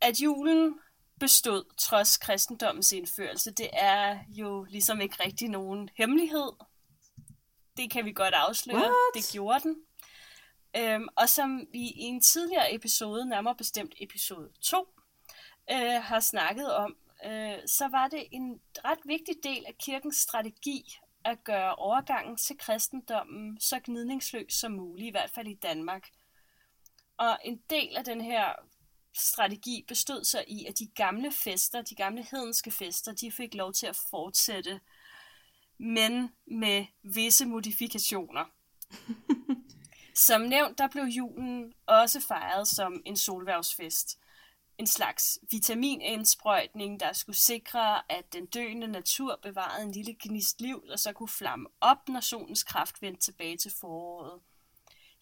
[0.00, 0.80] at julen
[1.24, 6.52] bestod trods kristendommens indførelse, det er jo ligesom ikke rigtig nogen hemmelighed.
[7.76, 8.78] Det kan vi godt afsløre.
[8.78, 8.92] What?
[9.14, 9.76] Det gjorde den.
[10.76, 14.88] Øhm, og som vi i en tidligere episode, nærmere bestemt episode 2,
[15.70, 20.98] øh, har snakket om, øh, så var det en ret vigtig del af kirkens strategi
[21.24, 26.08] at gøre overgangen til kristendommen så gnidningsløs som muligt, i hvert fald i Danmark.
[27.16, 28.52] Og en del af den her
[29.16, 33.72] strategi bestod så i, at de gamle fester, de gamle hedenske fester, de fik lov
[33.72, 34.80] til at fortsætte,
[35.78, 38.44] men med visse modifikationer.
[40.14, 44.18] Som nævnt, der blev julen også fejret som en solværvsfest.
[44.78, 50.84] En slags vitaminindsprøjtning, der skulle sikre, at den døende natur bevarede en lille gnist liv,
[50.90, 54.40] og så kunne flamme op, når solens kraft vendte tilbage til foråret.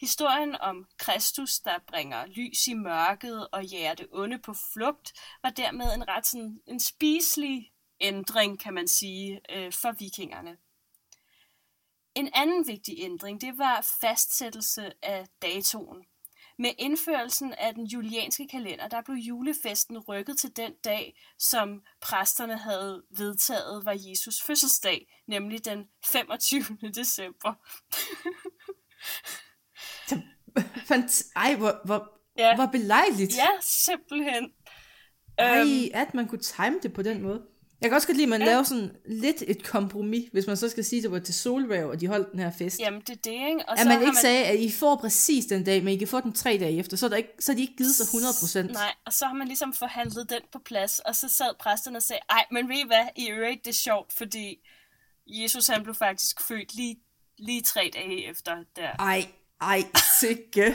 [0.03, 5.13] Historien om Kristus, der bringer lys i mørket og jager det onde på flugt,
[5.43, 10.57] var dermed en ret sådan, en spiselig ændring, kan man sige, øh, for vikingerne.
[12.15, 16.05] En anden vigtig ændring, det var fastsættelse af datoen.
[16.59, 22.59] Med indførelsen af den julianske kalender, der blev julefesten rykket til den dag, som præsterne
[22.59, 26.63] havde vedtaget var Jesus fødselsdag, nemlig den 25.
[26.95, 27.55] december.
[30.91, 32.55] Fant- Ej, hvor, hvor, ja.
[32.55, 33.37] hvor belejligt.
[33.37, 34.51] Ja, simpelthen.
[35.39, 37.43] Ej, øhm, at man kunne time det på den måde.
[37.83, 38.47] Jeg kan også godt lide, at man ja.
[38.47, 41.89] laver sådan lidt et kompromis, hvis man så skal sige, at det var til solvæv,
[41.89, 42.81] og de holdt den her fest.
[42.81, 43.65] Jamen, det er det, ikke?
[43.69, 44.15] Og at så man ikke man...
[44.15, 46.97] sagde, at I får præcis den dag, men I kan få den tre dage efter,
[46.97, 48.05] så er, der ikke, så er de ikke givet sig
[48.69, 48.73] 100%.
[48.73, 52.03] Nej, og så har man ligesom forhandlet den på plads, og så sad præsterne og
[52.03, 54.69] sagde, ej, men ved I hvad, I øvrigt det er sjovt, fordi
[55.27, 56.97] Jesus han blev faktisk født lige,
[57.39, 58.91] lige tre dage efter der.
[58.99, 59.27] Ej,
[59.63, 59.85] ej,
[60.21, 60.75] sikke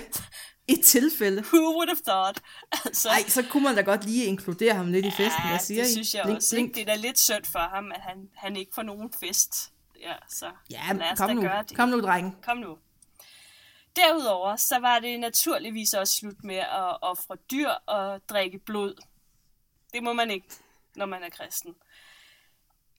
[0.68, 1.42] et tilfælde.
[1.54, 2.42] Who would have thought?
[2.86, 5.44] Altså, Ej, så kunne man da godt lige inkludere ham lidt i festen.
[5.44, 5.94] Ja, Hvad siger det I?
[5.94, 6.56] synes jeg blink, også.
[6.56, 6.76] Blink.
[6.76, 9.72] Det er da lidt synd for ham, at han, han ikke får nogen fest.
[10.02, 11.42] Ja, så ja, kom nu.
[11.42, 11.78] Gøre det.
[11.78, 12.36] Kom nu, drengen.
[12.44, 12.78] Kom nu.
[13.96, 18.94] Derudover, så var det naturligvis også slut med at ofre dyr og drikke blod.
[19.94, 20.48] Det må man ikke,
[20.96, 21.76] når man er kristen.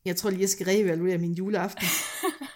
[0.04, 1.86] Jeg tror lige, jeg skal reevaluere min juleaften.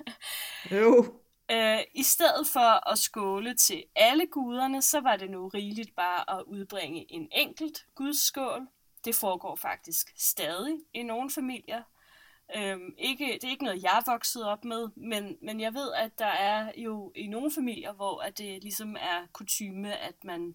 [0.70, 1.21] jo.
[1.52, 6.38] Øh, I stedet for at skåle til alle guderne, så var det nu rigeligt bare
[6.38, 8.68] at udbringe en enkelt gudsskål.
[9.04, 11.82] Det foregår faktisk stadig i nogle familier.
[12.56, 15.92] Øhm, ikke, det er ikke noget, jeg er vokset op med, men, men jeg ved,
[15.92, 20.54] at der er jo i nogle familier, hvor at det ligesom er kutyme, at man,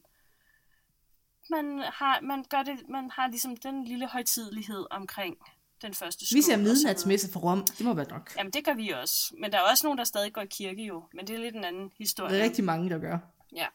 [1.49, 5.37] man, har, man, gør det, man har ligesom den lille højtidlighed omkring
[5.81, 6.37] den første skole.
[6.37, 7.63] Vi ser midnatsmesse for Rom.
[7.77, 8.33] Det må være nok.
[8.37, 9.35] Jamen, det gør vi også.
[9.41, 11.03] Men der er også nogen, der stadig går i kirke jo.
[11.13, 12.33] Men det er lidt en anden historie.
[12.33, 13.17] Det er rigtig mange, der gør.
[13.55, 13.65] Ja.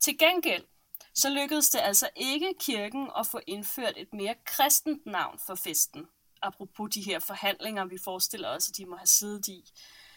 [0.00, 0.62] Til gengæld,
[1.14, 6.06] så lykkedes det altså ikke kirken at få indført et mere kristent navn for festen.
[6.42, 9.72] Apropos de her forhandlinger, vi forestiller os, at de må have siddet i.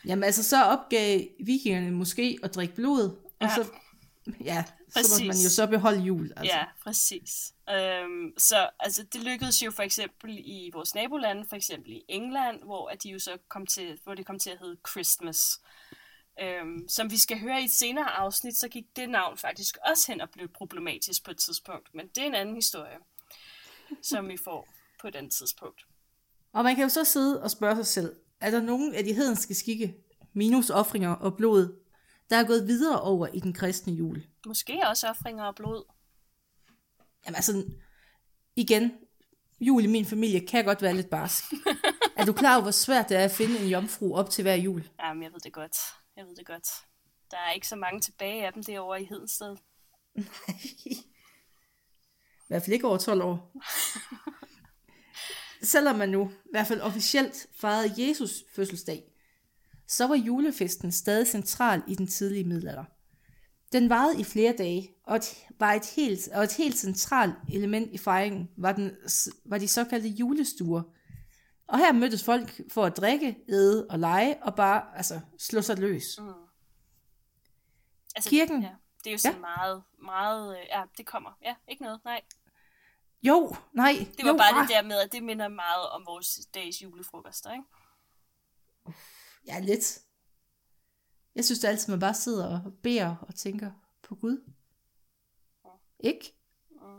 [0.06, 3.56] Jamen altså, så opgav vikingerne måske at drikke blod, og ja.
[3.56, 3.66] så
[4.44, 4.64] ja,
[4.94, 5.12] præcis.
[5.12, 6.34] så må man jo så beholde jul.
[6.38, 6.56] Altså.
[6.56, 7.54] Ja, præcis.
[7.70, 12.64] Øhm, så altså, det lykkedes jo for eksempel i vores nabolande, for eksempel i England,
[12.64, 15.60] hvor at de jo så kom til, hvor det kom til at hedde Christmas.
[16.42, 20.12] Øhm, som vi skal høre i et senere afsnit, så gik det navn faktisk også
[20.12, 21.90] hen og blev problematisk på et tidspunkt.
[21.94, 22.98] Men det er en anden historie,
[24.02, 24.68] som vi får
[25.02, 25.86] på den tidspunkt.
[26.54, 29.14] Og man kan jo så sidde og spørge sig selv, er der nogen af de
[29.14, 29.96] hedenske skikke,
[30.34, 31.80] minus offringer og blod,
[32.30, 34.24] der er gået videre over i den kristne jul.
[34.46, 35.84] Måske også offringer og blod.
[37.26, 37.66] Jamen altså,
[38.56, 38.92] igen,
[39.60, 41.44] jul i min familie kan godt være lidt barsk.
[42.18, 44.56] er du klar over, hvor svært det er at finde en jomfru op til hver
[44.56, 44.90] jul?
[45.04, 45.78] Jamen, jeg ved det godt.
[46.16, 46.68] Jeg ved det godt.
[47.32, 49.56] Der er ikke så mange tilbage af dem derovre i Hedensted.
[52.48, 53.54] I hvert fald ikke over 12 år.
[55.64, 59.04] Selvom man nu i hvert fald officielt fejrede Jesus fødselsdag,
[59.88, 62.86] så var julefesten stadig central i den tidlige middelalder.
[63.72, 67.92] Den varede i flere dage, og et, var et helt, og et helt centralt element
[67.92, 68.92] i fejringen var, den,
[69.46, 70.82] var de såkaldte julestuer.
[71.68, 75.78] Og her mødtes folk for at drikke, æde og lege, og bare altså, slå sig
[75.78, 76.20] løs.
[76.20, 76.28] Mm.
[78.16, 78.62] Altså, Kirken...
[78.62, 78.72] Ja,
[79.04, 79.42] det er jo sådan ja.
[79.42, 80.58] meget, meget...
[80.58, 81.38] Øh, ja, det kommer.
[81.44, 82.22] Ja, ikke noget, nej.
[83.24, 84.08] Jo, nej.
[84.18, 84.68] Det var jo, bare ah.
[84.68, 87.64] det der med, at det minder meget om vores dags julefrokoster, ikke?
[89.48, 90.02] Ja, lidt.
[91.36, 93.72] Jeg synes det altid, man bare sidder og beder og tænker
[94.04, 94.54] på Gud.
[95.66, 95.70] Ja.
[96.00, 96.34] Ikke?
[96.72, 96.98] Ja.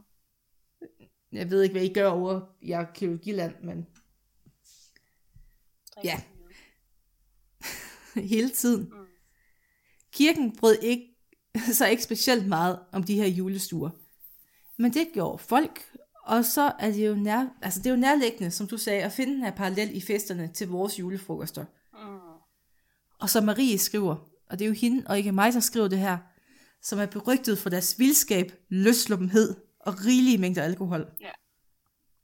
[1.33, 3.87] Jeg ved ikke, hvad I gør over i arkeologiland, men...
[6.05, 6.23] Ja.
[8.33, 8.83] Hele tiden.
[8.83, 9.07] Mm.
[10.13, 11.17] Kirken brød ikke,
[11.79, 13.91] så ikke specielt meget om de her julestuer.
[14.77, 18.51] Men det gjorde folk, og så er det jo, nær, altså det er jo nærliggende,
[18.51, 21.65] som du sagde, at finde den her parallel i festerne til vores julefrokoster.
[23.21, 24.17] Og som Marie skriver,
[24.51, 26.19] og det er jo hende og ikke mig, der skriver det her,
[26.83, 31.07] som er berygtet for deres vildskab, løsluppenhed og rigelige mængder alkohol.
[31.21, 31.31] Ja.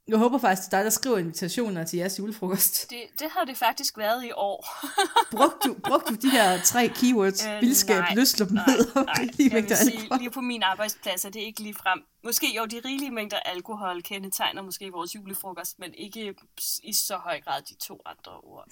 [0.07, 2.89] Jeg håber faktisk, det er dig, der skriver invitationer til jeres julefrokost.
[2.89, 4.67] Det, det har det faktisk været i år.
[5.35, 7.45] brugte, du, brugte du de her tre keywords?
[7.45, 10.19] Øh, vildskab, løsluppenhed og rigelige mængder alkohol?
[10.19, 11.99] lige på min arbejdsplads er det ikke lige frem.
[12.23, 16.35] Måske jo, de rigelige mængder alkohol kendetegner måske vores julefrokost, men ikke
[16.83, 18.65] i så høj grad de to andre ord.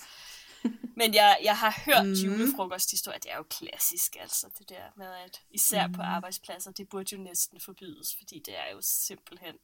[0.98, 2.14] Men jeg, jeg har hørt mm.
[2.14, 5.94] julefrokosthistorier, det er jo klassisk, altså det der med, at især mm.
[5.94, 9.56] på arbejdspladser, det burde jo næsten forbydes, fordi det er jo simpelthen,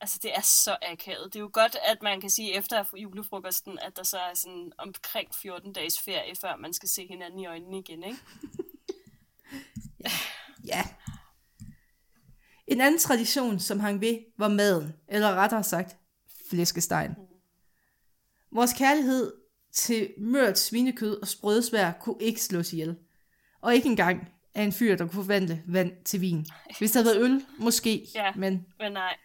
[0.00, 1.32] altså det er så akavet.
[1.32, 4.72] Det er jo godt, at man kan sige efter julefrokosten, at der så er sådan
[4.78, 8.18] omkring 14 dages ferie, før man skal se hinanden i øjnene igen, ikke?
[10.04, 10.10] ja.
[10.64, 10.84] ja.
[12.66, 15.96] En anden tradition, som hang ved, var maden, eller rettere sagt,
[16.50, 17.10] flæskestegen.
[17.10, 17.36] Mm.
[18.52, 19.45] Vores kærlighed
[19.76, 22.96] til mørt svinekød og sprødsvær kunne ikke slås ihjel.
[23.60, 26.46] Og ikke engang af en fyr, der kunne forvandle vand til vin.
[26.78, 28.66] Hvis der havde været øl, måske, ja, men...
[28.78, 29.16] men nej.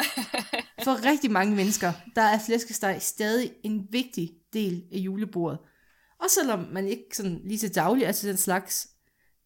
[0.84, 5.58] for rigtig mange mennesker, der er flæskesteg stadig en vigtig del af julebordet.
[6.18, 8.88] Og selvom man ikke sådan lige til daglig er til den slags,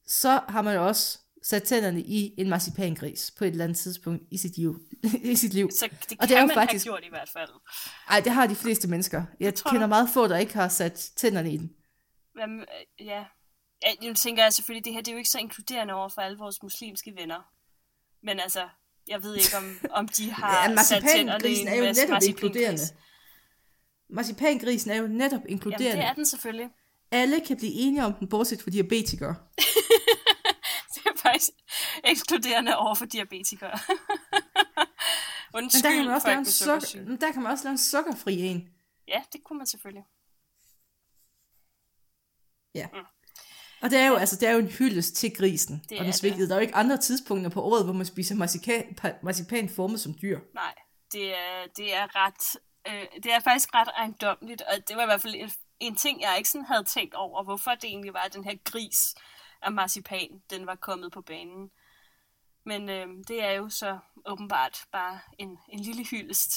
[0.06, 4.38] så har man også sat tænderne i en marcipangris på et eller andet tidspunkt i
[4.38, 4.80] sit liv.
[5.32, 5.70] i sit liv.
[5.70, 6.86] Så det og det er jo man faktisk...
[6.86, 7.50] have gjort i hvert fald.
[8.08, 9.22] Nej, det har de fleste mennesker.
[9.40, 9.88] Jeg tror kender du?
[9.88, 11.70] meget få, der ikke har sat tænderne i den.
[12.38, 13.24] Jamen, øh, ja.
[13.82, 14.06] ja.
[14.08, 16.38] Nu tænker jeg selvfølgelig, det her det er jo ikke så inkluderende over for alle
[16.38, 17.40] vores muslimske venner.
[18.22, 18.68] Men altså,
[19.08, 22.22] jeg ved ikke, om, om de har ja, sat tænderne i en er jo netop
[22.22, 22.82] inkluderende.
[24.10, 25.86] Marcipangrisen er jo netop inkluderende.
[25.88, 26.70] Jamen, det er den selvfølgelig.
[27.10, 29.34] Alle kan blive enige om den, bortset fra diabetikere.
[31.22, 31.52] faktisk
[32.04, 33.78] ekskluderende over for diabetikere.
[35.54, 37.72] Undskyld, men der kan man også lave en sukker, men der kan man også lave
[37.72, 38.68] en sukkerfri en.
[39.08, 40.04] Ja, det kunne man selvfølgelig.
[42.74, 42.86] Ja.
[42.92, 43.06] Mm.
[43.82, 46.12] Og det er jo, altså, det er jo en hyldest til grisen det og den
[46.12, 46.48] svigtede.
[46.48, 50.14] Der er jo ikke andre tidspunkter på året, hvor man spiser marcipan, marcipan formet som
[50.22, 50.40] dyr.
[50.54, 50.74] Nej,
[51.12, 55.06] det er, det er ret, øh, det er faktisk ret ejendomligt, og det var i
[55.06, 58.20] hvert fald en, en ting, jeg ikke sådan havde tænkt over, hvorfor det egentlig var,
[58.20, 59.14] at den her gris
[59.62, 61.70] af marcipan, den var kommet på banen.
[62.64, 66.52] Men øh, det er jo så åbenbart bare en, en lille hyldest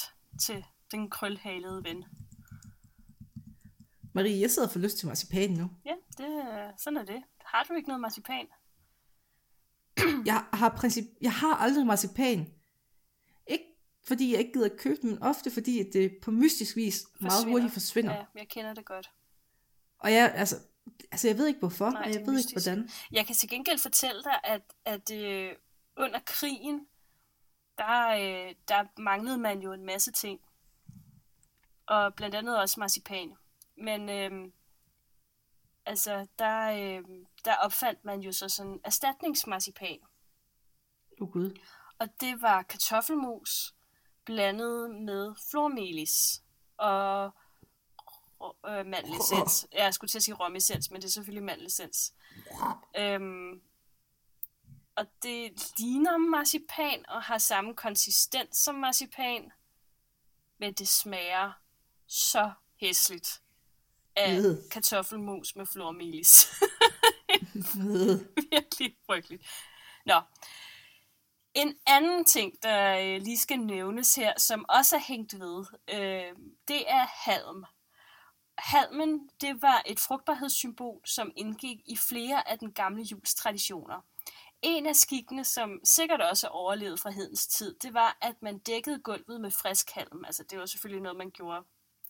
[0.46, 2.06] til den krølhalede ven.
[4.14, 5.70] Marie, jeg sidder for lyst til marcipan nu.
[5.86, 7.24] Ja, det, sådan er det.
[7.46, 8.48] Har du ikke noget marcipan?
[10.26, 12.54] jeg har, princip, jeg har aldrig marcipan.
[13.48, 13.66] Ikke
[14.08, 17.28] fordi jeg ikke gider at købe men ofte fordi at det på mystisk vis forsvinder.
[17.30, 18.14] meget hurtigt forsvinder.
[18.14, 19.12] Ja, jeg kender det godt.
[20.00, 20.56] Og jeg, altså,
[21.12, 22.56] Altså, jeg ved ikke hvorfor, Nej, og jeg ved mystisk.
[22.56, 22.90] ikke hvordan.
[23.12, 25.52] Jeg kan til gengæld fortælle dig, at, at øh,
[25.98, 26.88] under krigen,
[27.78, 30.42] der, øh, der manglede man jo en masse ting.
[31.86, 33.36] Og blandt andet også marcipan.
[33.78, 34.52] Men øh,
[35.86, 37.04] altså, der, øh,
[37.46, 40.00] der opfandt man jo så sådan erstatningsmarcipan.
[41.22, 41.60] Oh Gud.
[42.00, 43.76] Og det var kartoffelmus
[44.26, 46.44] blandet med flormelis.
[46.78, 47.32] Og
[48.68, 49.68] øh, mandelessens.
[49.74, 52.14] Jeg skulle til at sige romessens, men det er selvfølgelig mandelessens.
[52.98, 53.62] Øhm,
[54.96, 59.52] og det ligner marcipan og har samme konsistens som marcipan,
[60.60, 61.52] men det smager
[62.08, 63.42] så hæsligt
[64.16, 64.58] af øh.
[64.72, 66.62] kartoffelmus med flormelis.
[68.52, 69.44] Virkelig frygteligt.
[70.06, 70.22] Nå.
[71.54, 76.36] En anden ting, der øh, lige skal nævnes her, som også er hængt ved, øh,
[76.68, 77.66] det er halm.
[78.58, 84.02] Halmen, det var et frugtbarhedssymbol, som indgik i flere af den gamle juls traditioner.
[84.64, 89.00] En af skikkene, som sikkert også overlevede fra hedens tid, det var, at man dækkede
[89.00, 90.26] gulvet med frisk halm.
[90.26, 91.64] Altså, det var selvfølgelig noget, man gjorde,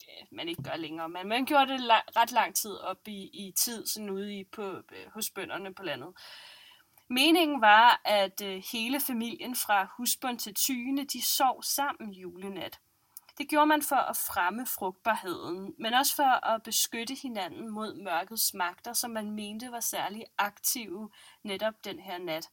[0.08, 3.30] ja, man ikke gør længere, men man gjorde det la- ret lang tid op i,
[3.34, 6.14] i tid, sådan ude i, på, øh, hos bønderne på landet.
[7.10, 12.80] Meningen var, at øh, hele familien fra husbund til tyne, de sov sammen julenat.
[13.38, 18.54] Det gjorde man for at fremme frugtbarheden, men også for at beskytte hinanden mod mørkets
[18.54, 21.12] magter, som man mente var særlig aktive
[21.44, 22.50] netop den her nat.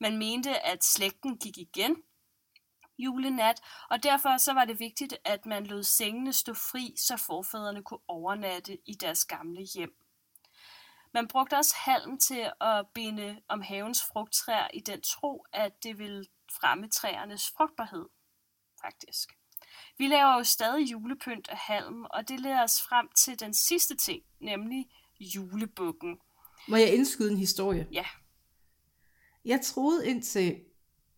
[0.00, 2.02] Man mente, at slægten gik igen
[2.98, 7.82] julenat, og derfor så var det vigtigt, at man lod sengene stå fri, så forfædrene
[7.82, 9.96] kunne overnatte i deres gamle hjem.
[11.12, 15.98] Man brugte også halm til at binde om havens frugttræer i den tro, at det
[15.98, 16.26] ville
[16.60, 18.08] fremme træernes frugtbarhed,
[18.80, 19.39] faktisk.
[20.00, 23.96] Vi laver jo stadig julepynt af halm, og det leder os frem til den sidste
[23.96, 24.90] ting, nemlig
[25.20, 26.18] julebukken.
[26.68, 27.88] Må jeg indskyde en historie?
[27.92, 28.04] Ja.
[29.44, 30.64] Jeg troede indtil,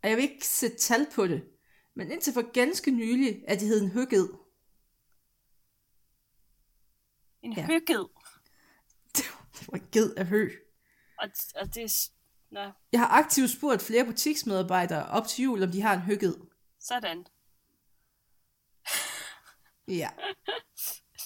[0.02, 1.48] og jeg vil ikke sætte tal på det,
[1.94, 4.28] men indtil for ganske nylig, at det hed en høged.
[7.42, 7.66] En ja.
[7.66, 8.08] høged?
[9.16, 9.24] Det
[9.68, 10.50] var en ged af hø.
[11.18, 12.10] Og, og det
[12.50, 12.70] Nå.
[12.92, 16.34] Jeg har aktivt spurgt flere butiksmedarbejdere op til jul, om de har en høged.
[16.80, 17.26] Sådan.
[19.98, 20.08] Ja.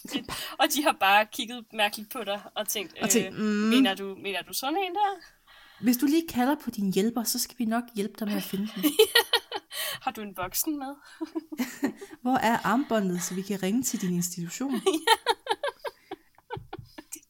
[0.60, 3.94] og de har bare kigget mærkeligt på dig og tænkt, og tænkt øh, mm, mener,
[3.94, 5.20] du, mener du sådan en der?
[5.80, 8.42] Hvis du lige kalder på din hjælper, så skal vi nok hjælpe dig med at
[8.50, 8.84] finde den.
[10.00, 10.94] har du en voksen med?
[12.22, 14.80] Hvor er armbåndet, så vi kan ringe til din institution?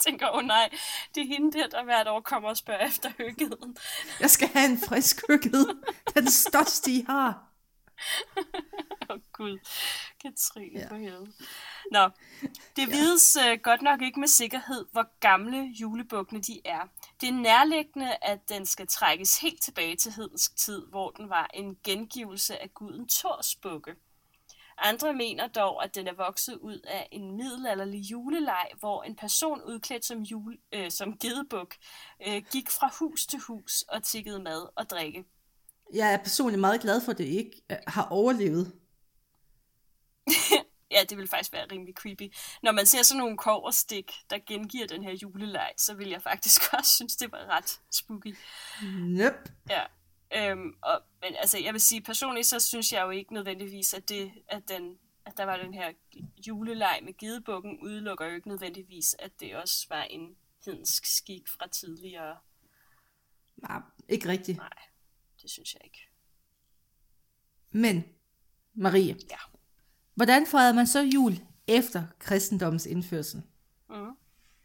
[0.07, 0.69] tænker, åh oh, nej,
[1.15, 3.77] det er hende der, der hvert år kommer og spørger efter hyggeden.
[4.21, 5.65] Jeg skal have en frisk hygged.
[6.15, 7.56] Den største, I har.
[9.11, 9.59] Åh oh, gud,
[10.23, 10.89] Katrine ja.
[10.89, 11.33] for helvede.
[11.91, 12.11] Nå,
[12.77, 16.89] det vides uh, godt nok ikke med sikkerhed, hvor gamle julebukkene de er.
[17.21, 21.51] Det er nærliggende, at den skal trækkes helt tilbage til hedensk tid, hvor den var
[21.55, 23.95] en gengivelse af guden Thors bukke.
[24.79, 29.63] Andre mener dog, at den er vokset ud af en middelalderlig juleleg, hvor en person
[29.63, 31.75] udklædt som, jule, øh, som gedebuk
[32.27, 35.25] øh, gik fra hus til hus og tikkede mad og drikke.
[35.95, 38.73] Jeg er personligt meget glad for, at det ikke øh, har overlevet.
[40.91, 42.35] ja, det vil faktisk være rimelig creepy.
[42.63, 46.61] Når man ser sådan nogle koverstik, der gengiver den her juleleg, så vil jeg faktisk
[46.79, 48.37] også synes, det var ret spooky.
[48.93, 49.53] Nope.
[49.71, 49.83] Ja.
[50.35, 54.09] Øhm, og, men altså, jeg vil sige, personligt så synes jeg jo ikke nødvendigvis, at,
[54.09, 55.93] det, at, den, at der var den her
[56.47, 61.69] juleleg med gidebukken, udelukker jo ikke nødvendigvis, at det også var en hedensk skik fra
[61.69, 62.37] tidligere.
[63.57, 64.59] Nej, ikke rigtigt.
[64.59, 64.79] Nej,
[65.43, 65.99] det synes jeg ikke.
[67.71, 68.05] Men,
[68.75, 69.37] Marie, Ja.
[70.15, 71.33] hvordan fejrede man så jul
[71.67, 73.43] efter kristendommens indførsel?
[73.91, 74.11] Mm.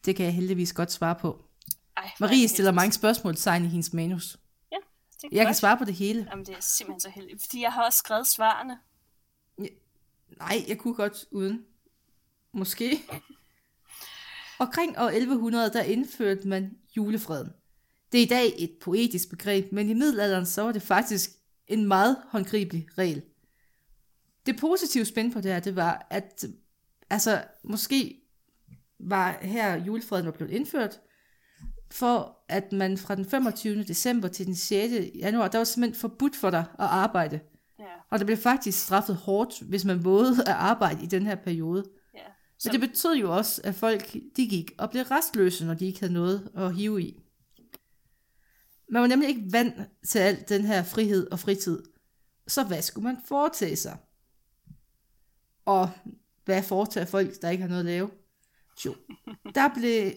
[0.06, 1.46] Det kan jeg heldigvis godt svare på.
[1.98, 4.38] Ej, Marie stiller mange spørgsmål til i hendes manus.
[4.72, 4.76] Ja,
[5.22, 5.58] det er Jeg kan godt.
[5.58, 6.28] svare på det hele.
[6.32, 8.80] Jamen, det er simpelthen så heldigt, fordi jeg har også skrevet svarene.
[10.38, 11.66] Nej, jeg kunne godt uden.
[12.54, 13.02] Måske.
[14.60, 17.54] Omkring år 1100, der indførte man julefreden.
[18.12, 21.32] Det er i dag et poetisk begreb, men i middelalderen så var det faktisk
[21.68, 23.22] en meget håndgribelig regel.
[24.46, 26.46] Det positive spænd på det her, det var, at
[27.10, 28.22] altså, måske
[29.00, 31.00] var her julefreden var blevet indført,
[31.92, 33.84] for at man fra den 25.
[33.84, 34.94] december til den 6.
[35.16, 37.40] januar, der var simpelthen forbudt for dig at arbejde.
[37.80, 41.36] Ja, Og der blev faktisk straffet hårdt, hvis man vågede at arbejde i den her
[41.36, 41.84] periode.
[42.14, 42.20] ja.
[42.66, 46.00] Men det betød jo også, at folk de gik og blev restløse, når de ikke
[46.00, 47.22] havde noget at hive i.
[48.92, 49.76] Man var nemlig ikke vant
[50.08, 51.84] til al den her frihed og fritid.
[52.48, 53.98] Så hvad skulle man foretage sig?
[55.66, 55.90] Og
[56.46, 58.10] hvad foretager folk, der ikke har noget at lave?
[58.86, 58.96] Jo,
[59.56, 60.12] der blev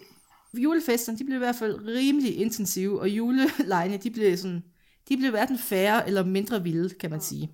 [0.53, 4.63] julefesterne, de blev i hvert fald rimelig intensive, og julelejene, de blev sådan,
[5.09, 7.51] de blev hverken færre eller mindre vilde, kan man sige.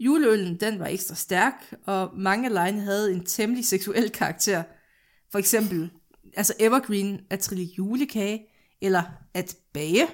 [0.00, 4.62] Juleøllen, den var ekstra stærk, og mange af lejene havde en temmelig seksuel karakter.
[5.32, 5.90] For eksempel,
[6.36, 8.46] altså evergreen at trille julekage,
[8.80, 9.02] eller
[9.34, 10.08] at bage,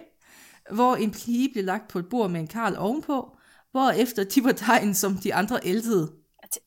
[0.71, 3.37] hvor en pige blev lagt på et bord med en karl ovenpå,
[3.71, 6.13] hvor efter de var tegn, som de andre æltede.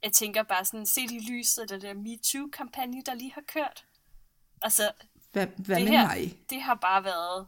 [0.04, 3.86] Jeg, tænker bare sådan, set i lyset af den der MeToo-kampagne, der lige har kørt.
[4.62, 4.92] Altså,
[5.32, 6.40] Hvad, hvad det her, mig?
[6.50, 7.48] det har bare været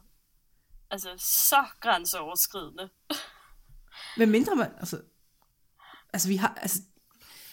[0.90, 2.88] altså, så grænseoverskridende.
[4.16, 5.02] Hvad mindre man, altså,
[6.12, 6.78] altså vi har, altså,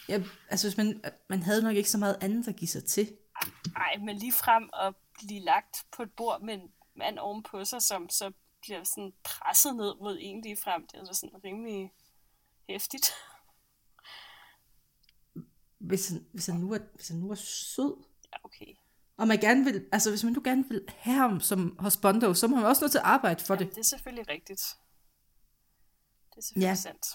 [0.10, 3.12] ja, altså hvis man, man havde nok ikke så meget andet at give sig til.
[3.74, 7.82] Nej, men lige frem at blive lagt på et bord med en mand ovenpå sig,
[7.82, 8.32] som så
[8.62, 10.88] bliver sådan presset ned mod en lige frem.
[10.88, 11.91] Det er altså sådan rimelig
[12.70, 13.12] hæftigt.
[15.78, 18.66] Hvis han, hvis han, nu, er, hvis han nu er sød, Ja, okay.
[19.18, 22.47] og man gerne vil, altså hvis man nu gerne vil have ham som husbando, så
[22.47, 23.76] må man også nødt til at arbejde for Jamen, det.
[23.76, 24.62] det er selvfølgelig rigtigt.
[26.30, 26.76] Det er selvfølgelig ja.
[26.76, 27.08] sandt.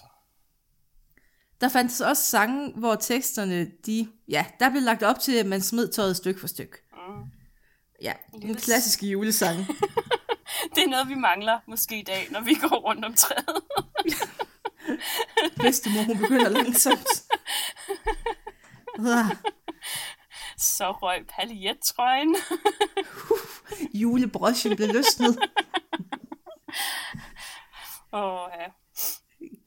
[1.61, 5.61] Der fandtes også sange, hvor teksterne, de, ja, der blev lagt op til, at man
[5.61, 6.77] smed tøjet stykke for stykke.
[6.91, 7.31] Mm.
[8.01, 9.57] Ja, en lille- klassiske julesang.
[10.75, 13.61] Det er noget, vi mangler måske i dag, når vi går rundt om træet.
[15.61, 17.07] Bedstemor, hun begynder langsomt.
[18.99, 19.35] Ah,
[20.57, 22.35] Så røg paljettrøjen.
[23.93, 25.39] Julebrochen blev løsnet.
[28.13, 28.67] Åh, ja.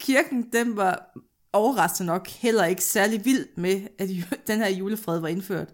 [0.00, 1.06] Kirken, den var
[1.52, 4.08] overraskende nok heller ikke særlig vild med, at
[4.46, 5.68] den her julefred var indført.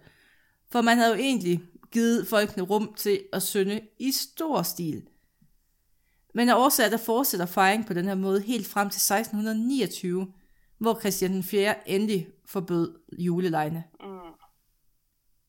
[0.72, 1.60] For man havde jo egentlig
[1.94, 5.06] givet folkene rum til at synde i stor stil.
[6.34, 10.32] Men af årsager, der fortsætter fejring på den her måde helt frem til 1629,
[10.78, 11.88] hvor Christian 4.
[11.88, 13.84] endelig forbød julelejene.
[14.00, 14.08] Mm,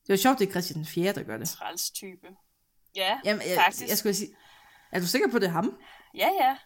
[0.02, 1.14] Det var sjovt, det er Christian 4.
[1.14, 1.50] der gør det.
[1.50, 2.28] træls type.
[2.96, 3.90] Ja, Jamen, jeg, faktisk.
[3.90, 4.36] jeg skulle sige,
[4.92, 5.78] er du sikker på, det er ham?
[6.18, 6.58] Ja, ja.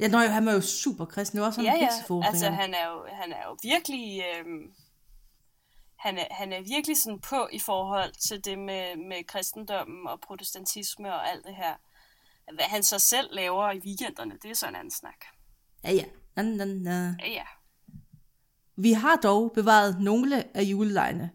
[0.00, 1.36] Ja, nøj, han var jo super kristen.
[1.36, 2.26] Det var sådan Ja, en ja.
[2.28, 4.22] Altså, han er jo, han er jo virkelig...
[4.38, 4.62] Øhm,
[6.02, 10.20] han, er, han er virkelig sådan på i forhold til det med, med kristendommen og
[10.20, 11.74] protestantisme og alt det her.
[12.54, 15.24] Hvad han så selv laver i weekenderne, det er sådan en anden snak.
[15.84, 16.04] Ja, ja.
[16.36, 17.14] Na, na, na.
[17.20, 17.42] Ja, ja.
[18.76, 21.30] Vi har dog bevaret nogle af julelejene.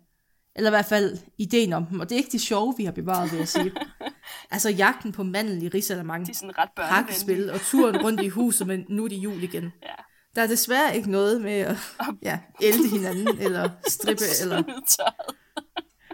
[0.56, 2.00] Eller i hvert fald ideen om dem.
[2.00, 3.72] Og det er ikke de sjove, vi har bevaret, vil jeg sige.
[4.52, 6.96] altså jagten på mandel i Risalamang, De er sådan ret børnevenlige.
[7.04, 9.74] hakkespil og turen rundt i huset, men nu er det jul igen.
[9.84, 9.94] Ja.
[10.38, 11.78] Der er desværre ikke noget med at
[12.22, 14.64] ja, ælte hinanden, eller strippe, eller...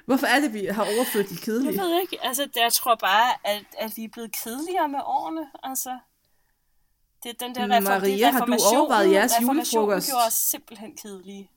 [0.05, 1.73] Hvorfor er det, vi har overført de kedelige?
[1.73, 2.17] Jeg ved ikke.
[2.25, 5.47] Altså, jeg tror bare, at, at vi er blevet kedeligere med årene.
[5.63, 5.99] Altså,
[7.23, 10.09] det er den der reform, Maria, det er har du overvejet jeres julefrokost?
[10.09, 11.49] gjorde os simpelthen kedelige.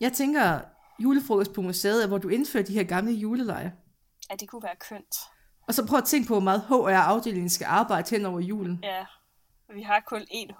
[0.00, 0.60] Jeg tænker,
[0.98, 3.72] julefrokost på museet hvor du indfører de her gamle juleleje.
[4.30, 5.16] Ja, det kunne være kønt.
[5.68, 8.80] Og så prøv at tænke på, hvor meget HR-afdelingen skal arbejde hen over julen.
[8.82, 9.04] Ja,
[9.74, 10.54] vi har kun én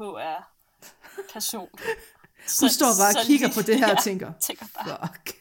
[0.83, 1.69] HR-person.
[2.61, 5.37] Du står bare og kigger på det her ja, og tænker, tænker bare, fuck.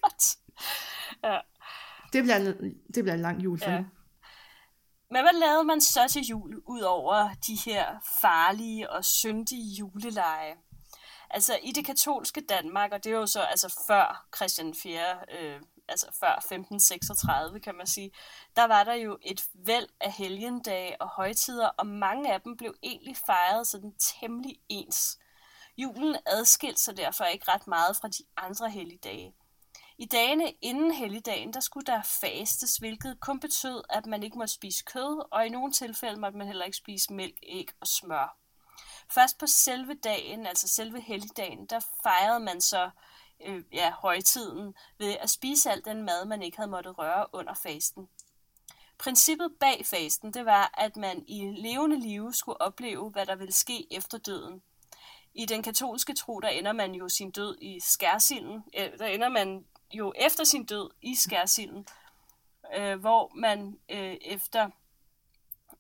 [1.24, 1.38] Ja.
[2.14, 2.46] Det bliver, en,
[2.96, 3.84] det bliver en lang jul for Ja.
[5.12, 7.86] Men hvad lavede man så til jul, ud over de her
[8.22, 10.54] farlige og syndige juleleje?
[11.30, 15.00] Altså i det katolske Danmark, og det er jo så altså før Christian 4.,
[15.40, 18.12] øh, altså før 1536 kan man sige,
[18.56, 22.76] der var der jo et væld af helgendage og højtider, og mange af dem blev
[22.84, 25.18] egentlig fejret sådan temmelig ens.
[25.82, 29.34] Julen adskilte sig derfor ikke ret meget fra de andre helligdage.
[29.98, 34.54] I dagene inden helligdagen, der skulle der fastes, hvilket kun betød, at man ikke måtte
[34.54, 38.38] spise kød, og i nogle tilfælde måtte man heller ikke spise mælk, æg og smør.
[39.10, 42.90] Først på selve dagen, altså selve helligdagen, der fejrede man så
[43.46, 47.54] øh, ja, højtiden ved at spise al den mad, man ikke havde måttet røre under
[47.54, 48.10] fasten.
[48.98, 53.54] Princippet bag fasten, det var, at man i levende live skulle opleve, hvad der ville
[53.54, 54.62] ske efter døden.
[55.34, 58.64] I den katolske tro, der ender man jo sin død i skærsilden.
[58.78, 61.88] Øh, der ender man jo efter sin død i skærsilden,
[62.78, 64.70] øh, hvor man øh, efter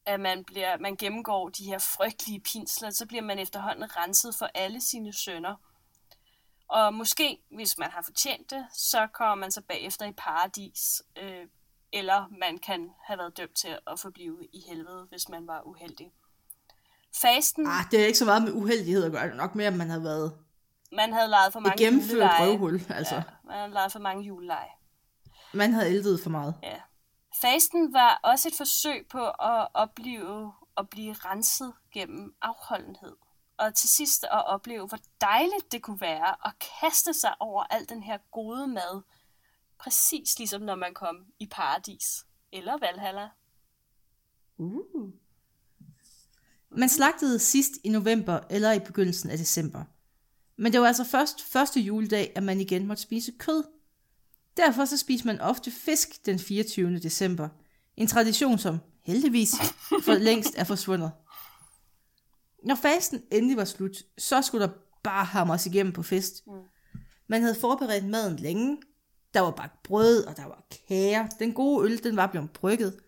[0.05, 4.49] at man, bliver, man gennemgår de her frygtelige pinsler, så bliver man efterhånden renset for
[4.53, 5.55] alle sine sønder.
[6.67, 11.47] Og måske, hvis man har fortjent det, så kommer man så bagefter i paradis, øh,
[11.93, 16.11] eller man kan have været dømt til at forblive i helvede, hvis man var uheldig.
[17.15, 19.27] Fasten, Ah, det er ikke så meget med uheldighed at gøre.
[19.27, 20.37] Det nok mere, at man har været
[20.91, 22.81] man havde lejet for mange gennemført røvhul.
[22.89, 24.69] Altså, Ja, man havde lejet for mange juleleje.
[25.53, 26.55] man havde ældet for meget.
[26.63, 26.81] Ja.
[27.41, 33.15] Fasten var også et forsøg på at opleve at blive renset gennem afholdenhed.
[33.57, 37.89] Og til sidst at opleve, hvor dejligt det kunne være at kaste sig over al
[37.89, 39.01] den her gode mad.
[39.79, 42.25] Præcis ligesom når man kom i paradis.
[42.51, 43.29] Eller Valhalla.
[44.57, 45.09] Uh.
[46.77, 49.83] Man slagtede sidst i november eller i begyndelsen af december.
[50.57, 53.63] Men det var altså først første juledag, at man igen måtte spise kød.
[54.57, 56.99] Derfor så spiser man ofte fisk den 24.
[56.99, 57.49] december.
[57.97, 59.51] En tradition, som heldigvis
[60.03, 61.11] for længst er forsvundet.
[62.63, 66.43] Når fasten endelig var slut, så skulle der bare hamres igennem på fest.
[67.27, 68.77] Man havde forberedt maden længe.
[69.33, 71.27] Der var bagt brød, og der var kager.
[71.27, 72.99] Den gode øl, den var blevet brygget.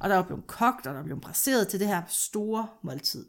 [0.00, 3.26] Og der var blevet kogt, og der var blevet brasseret til det her store måltid.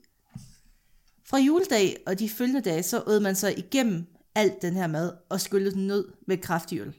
[1.26, 4.06] Fra juledag og de følgende dage, så åd man sig igennem
[4.36, 6.96] alt den her mad, og skyllede den ned med kraftig øl.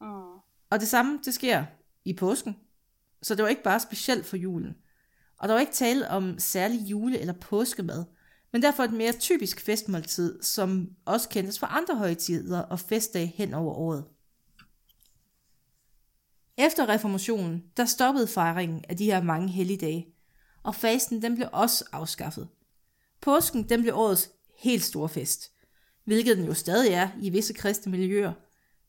[0.00, 0.06] Mm.
[0.70, 1.64] Og det samme, det sker
[2.04, 2.56] i påsken.
[3.22, 4.76] Så det var ikke bare specielt for julen.
[5.38, 8.04] Og der var ikke tale om særlig jule- eller påskemad,
[8.52, 13.54] men derfor et mere typisk festmåltid, som også kendes fra andre højtider og festdage hen
[13.54, 14.04] over året.
[16.66, 20.14] Efter reformationen, der stoppede fejringen af de her mange helligdage,
[20.62, 22.48] og fasten den blev også afskaffet.
[23.20, 25.52] Påsken den blev årets helt store fest,
[26.04, 28.32] hvilket den jo stadig er i visse kristne miljøer,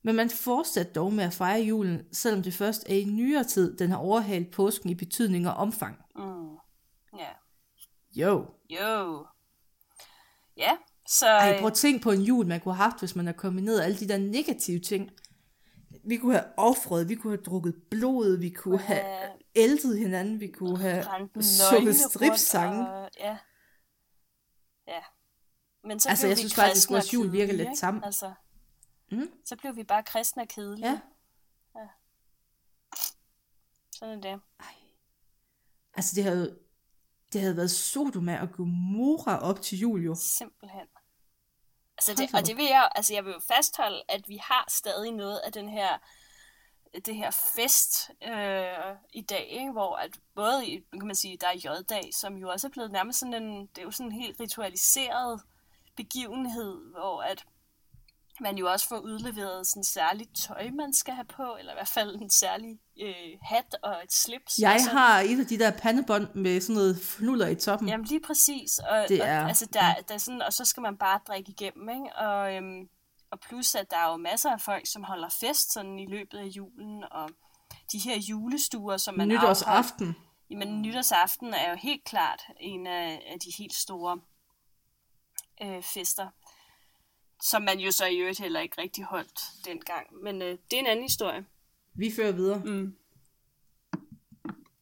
[0.04, 3.78] men man fortsatte dog med at fejre julen, selvom det først er i nyere tid,
[3.78, 5.98] den har overhalet påsken i betydning og omfang.
[6.16, 6.56] Mm.
[7.20, 7.30] Ja.
[8.16, 8.46] Jo.
[8.70, 9.26] Jo.
[10.58, 10.72] Ja,
[11.08, 11.28] så...
[11.28, 13.82] Ej, prøv at tænke på en jul, man kunne have haft, hvis man har kombineret
[13.82, 15.10] alle de der negative ting.
[16.04, 20.48] Vi kunne have offret, vi kunne have drukket blod, vi kunne have ældet hinanden, vi
[20.48, 21.04] kunne have
[21.42, 22.90] sunget stripsange.
[22.90, 23.38] Og, ja.
[24.88, 25.02] Ja.
[25.84, 28.02] Men så Altså, jeg synes faktisk, kristne vores jul virker lidt tam.
[28.04, 28.34] Altså,
[29.12, 29.32] Mm.
[29.46, 30.90] så blev vi bare kristne og kedelige.
[30.90, 31.00] Ja.
[33.92, 34.42] Sådan er det.
[35.94, 36.60] Altså, det havde,
[37.34, 40.16] det havde været Sodoma og Gomorra op til jul, jo.
[40.16, 40.88] Simpelthen.
[42.08, 45.12] Altså det, og det vil jeg, altså jeg vil jo fastholde, at vi har stadig
[45.12, 45.98] noget af den her,
[47.06, 49.72] det her fest øh, i dag, ikke?
[49.72, 52.92] hvor at både, i, kan man sige, der er J-dag, som jo også er blevet
[52.92, 55.42] nærmest sådan en, det er jo sådan en helt ritualiseret
[55.96, 57.46] begivenhed, hvor at
[58.42, 61.88] man jo også får udleveret sådan særligt tøj, man skal have på, eller i hvert
[61.88, 64.58] fald en særlig øh, hat og et slips.
[64.58, 64.98] og Jeg sådan.
[64.98, 67.90] har et af de der pandebånd med sådan noget fnuller i toppen.
[67.90, 68.80] Jamen lige præcis.
[68.80, 71.50] Og, Det er- og, altså, der, der er sådan, og så skal man bare drikke
[71.52, 72.16] igennem, ikke?
[72.16, 72.90] Og, øhm,
[73.32, 76.38] og plus, at der er jo masser af folk, som holder fest sådan i løbet
[76.38, 77.30] af julen, og
[77.92, 79.48] de her julestuer, som man afholder.
[79.50, 80.16] Nytårsaften.
[80.50, 84.20] Jamen, nytårsaften er jo helt klart en af, af de helt store
[85.64, 86.28] øh, fester.
[87.44, 90.08] Som man jo så i øvrigt heller ikke rigtig holdt dengang.
[90.24, 91.46] Men øh, det er en anden historie.
[91.94, 92.62] Vi fører videre.
[92.66, 92.96] Mm.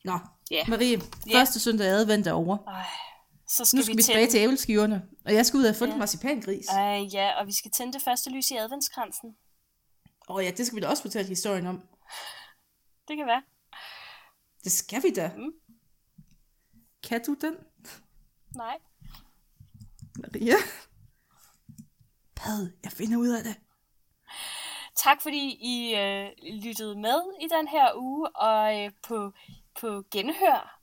[0.03, 0.19] Nå,
[0.51, 0.65] Ja.
[0.67, 1.01] Marie,
[1.31, 2.57] første søndag i advent er over.
[2.67, 2.85] Ej,
[3.47, 5.77] så skal Nu skal vi, vi tilbage til æbleskiverne, og jeg skal ud og have
[5.77, 5.99] fundet ja.
[5.99, 6.65] marcipangris.
[6.69, 9.35] Åh Ej, ja, og vi skal tænde det første lys i adventskransen.
[10.27, 11.83] oh, ja, det skal vi da også fortælle historien om.
[13.07, 13.43] Det kan være.
[14.63, 15.31] Det skal vi da.
[15.37, 15.51] Mm.
[17.03, 17.55] Kan du den,
[18.55, 18.77] Nej.
[20.19, 20.55] Maria?
[22.39, 23.55] Pad, jeg finder ud af det.
[24.95, 26.29] Tak fordi I øh,
[26.63, 29.31] lyttede med i den her uge, og øh, på,
[29.81, 30.79] på genhør.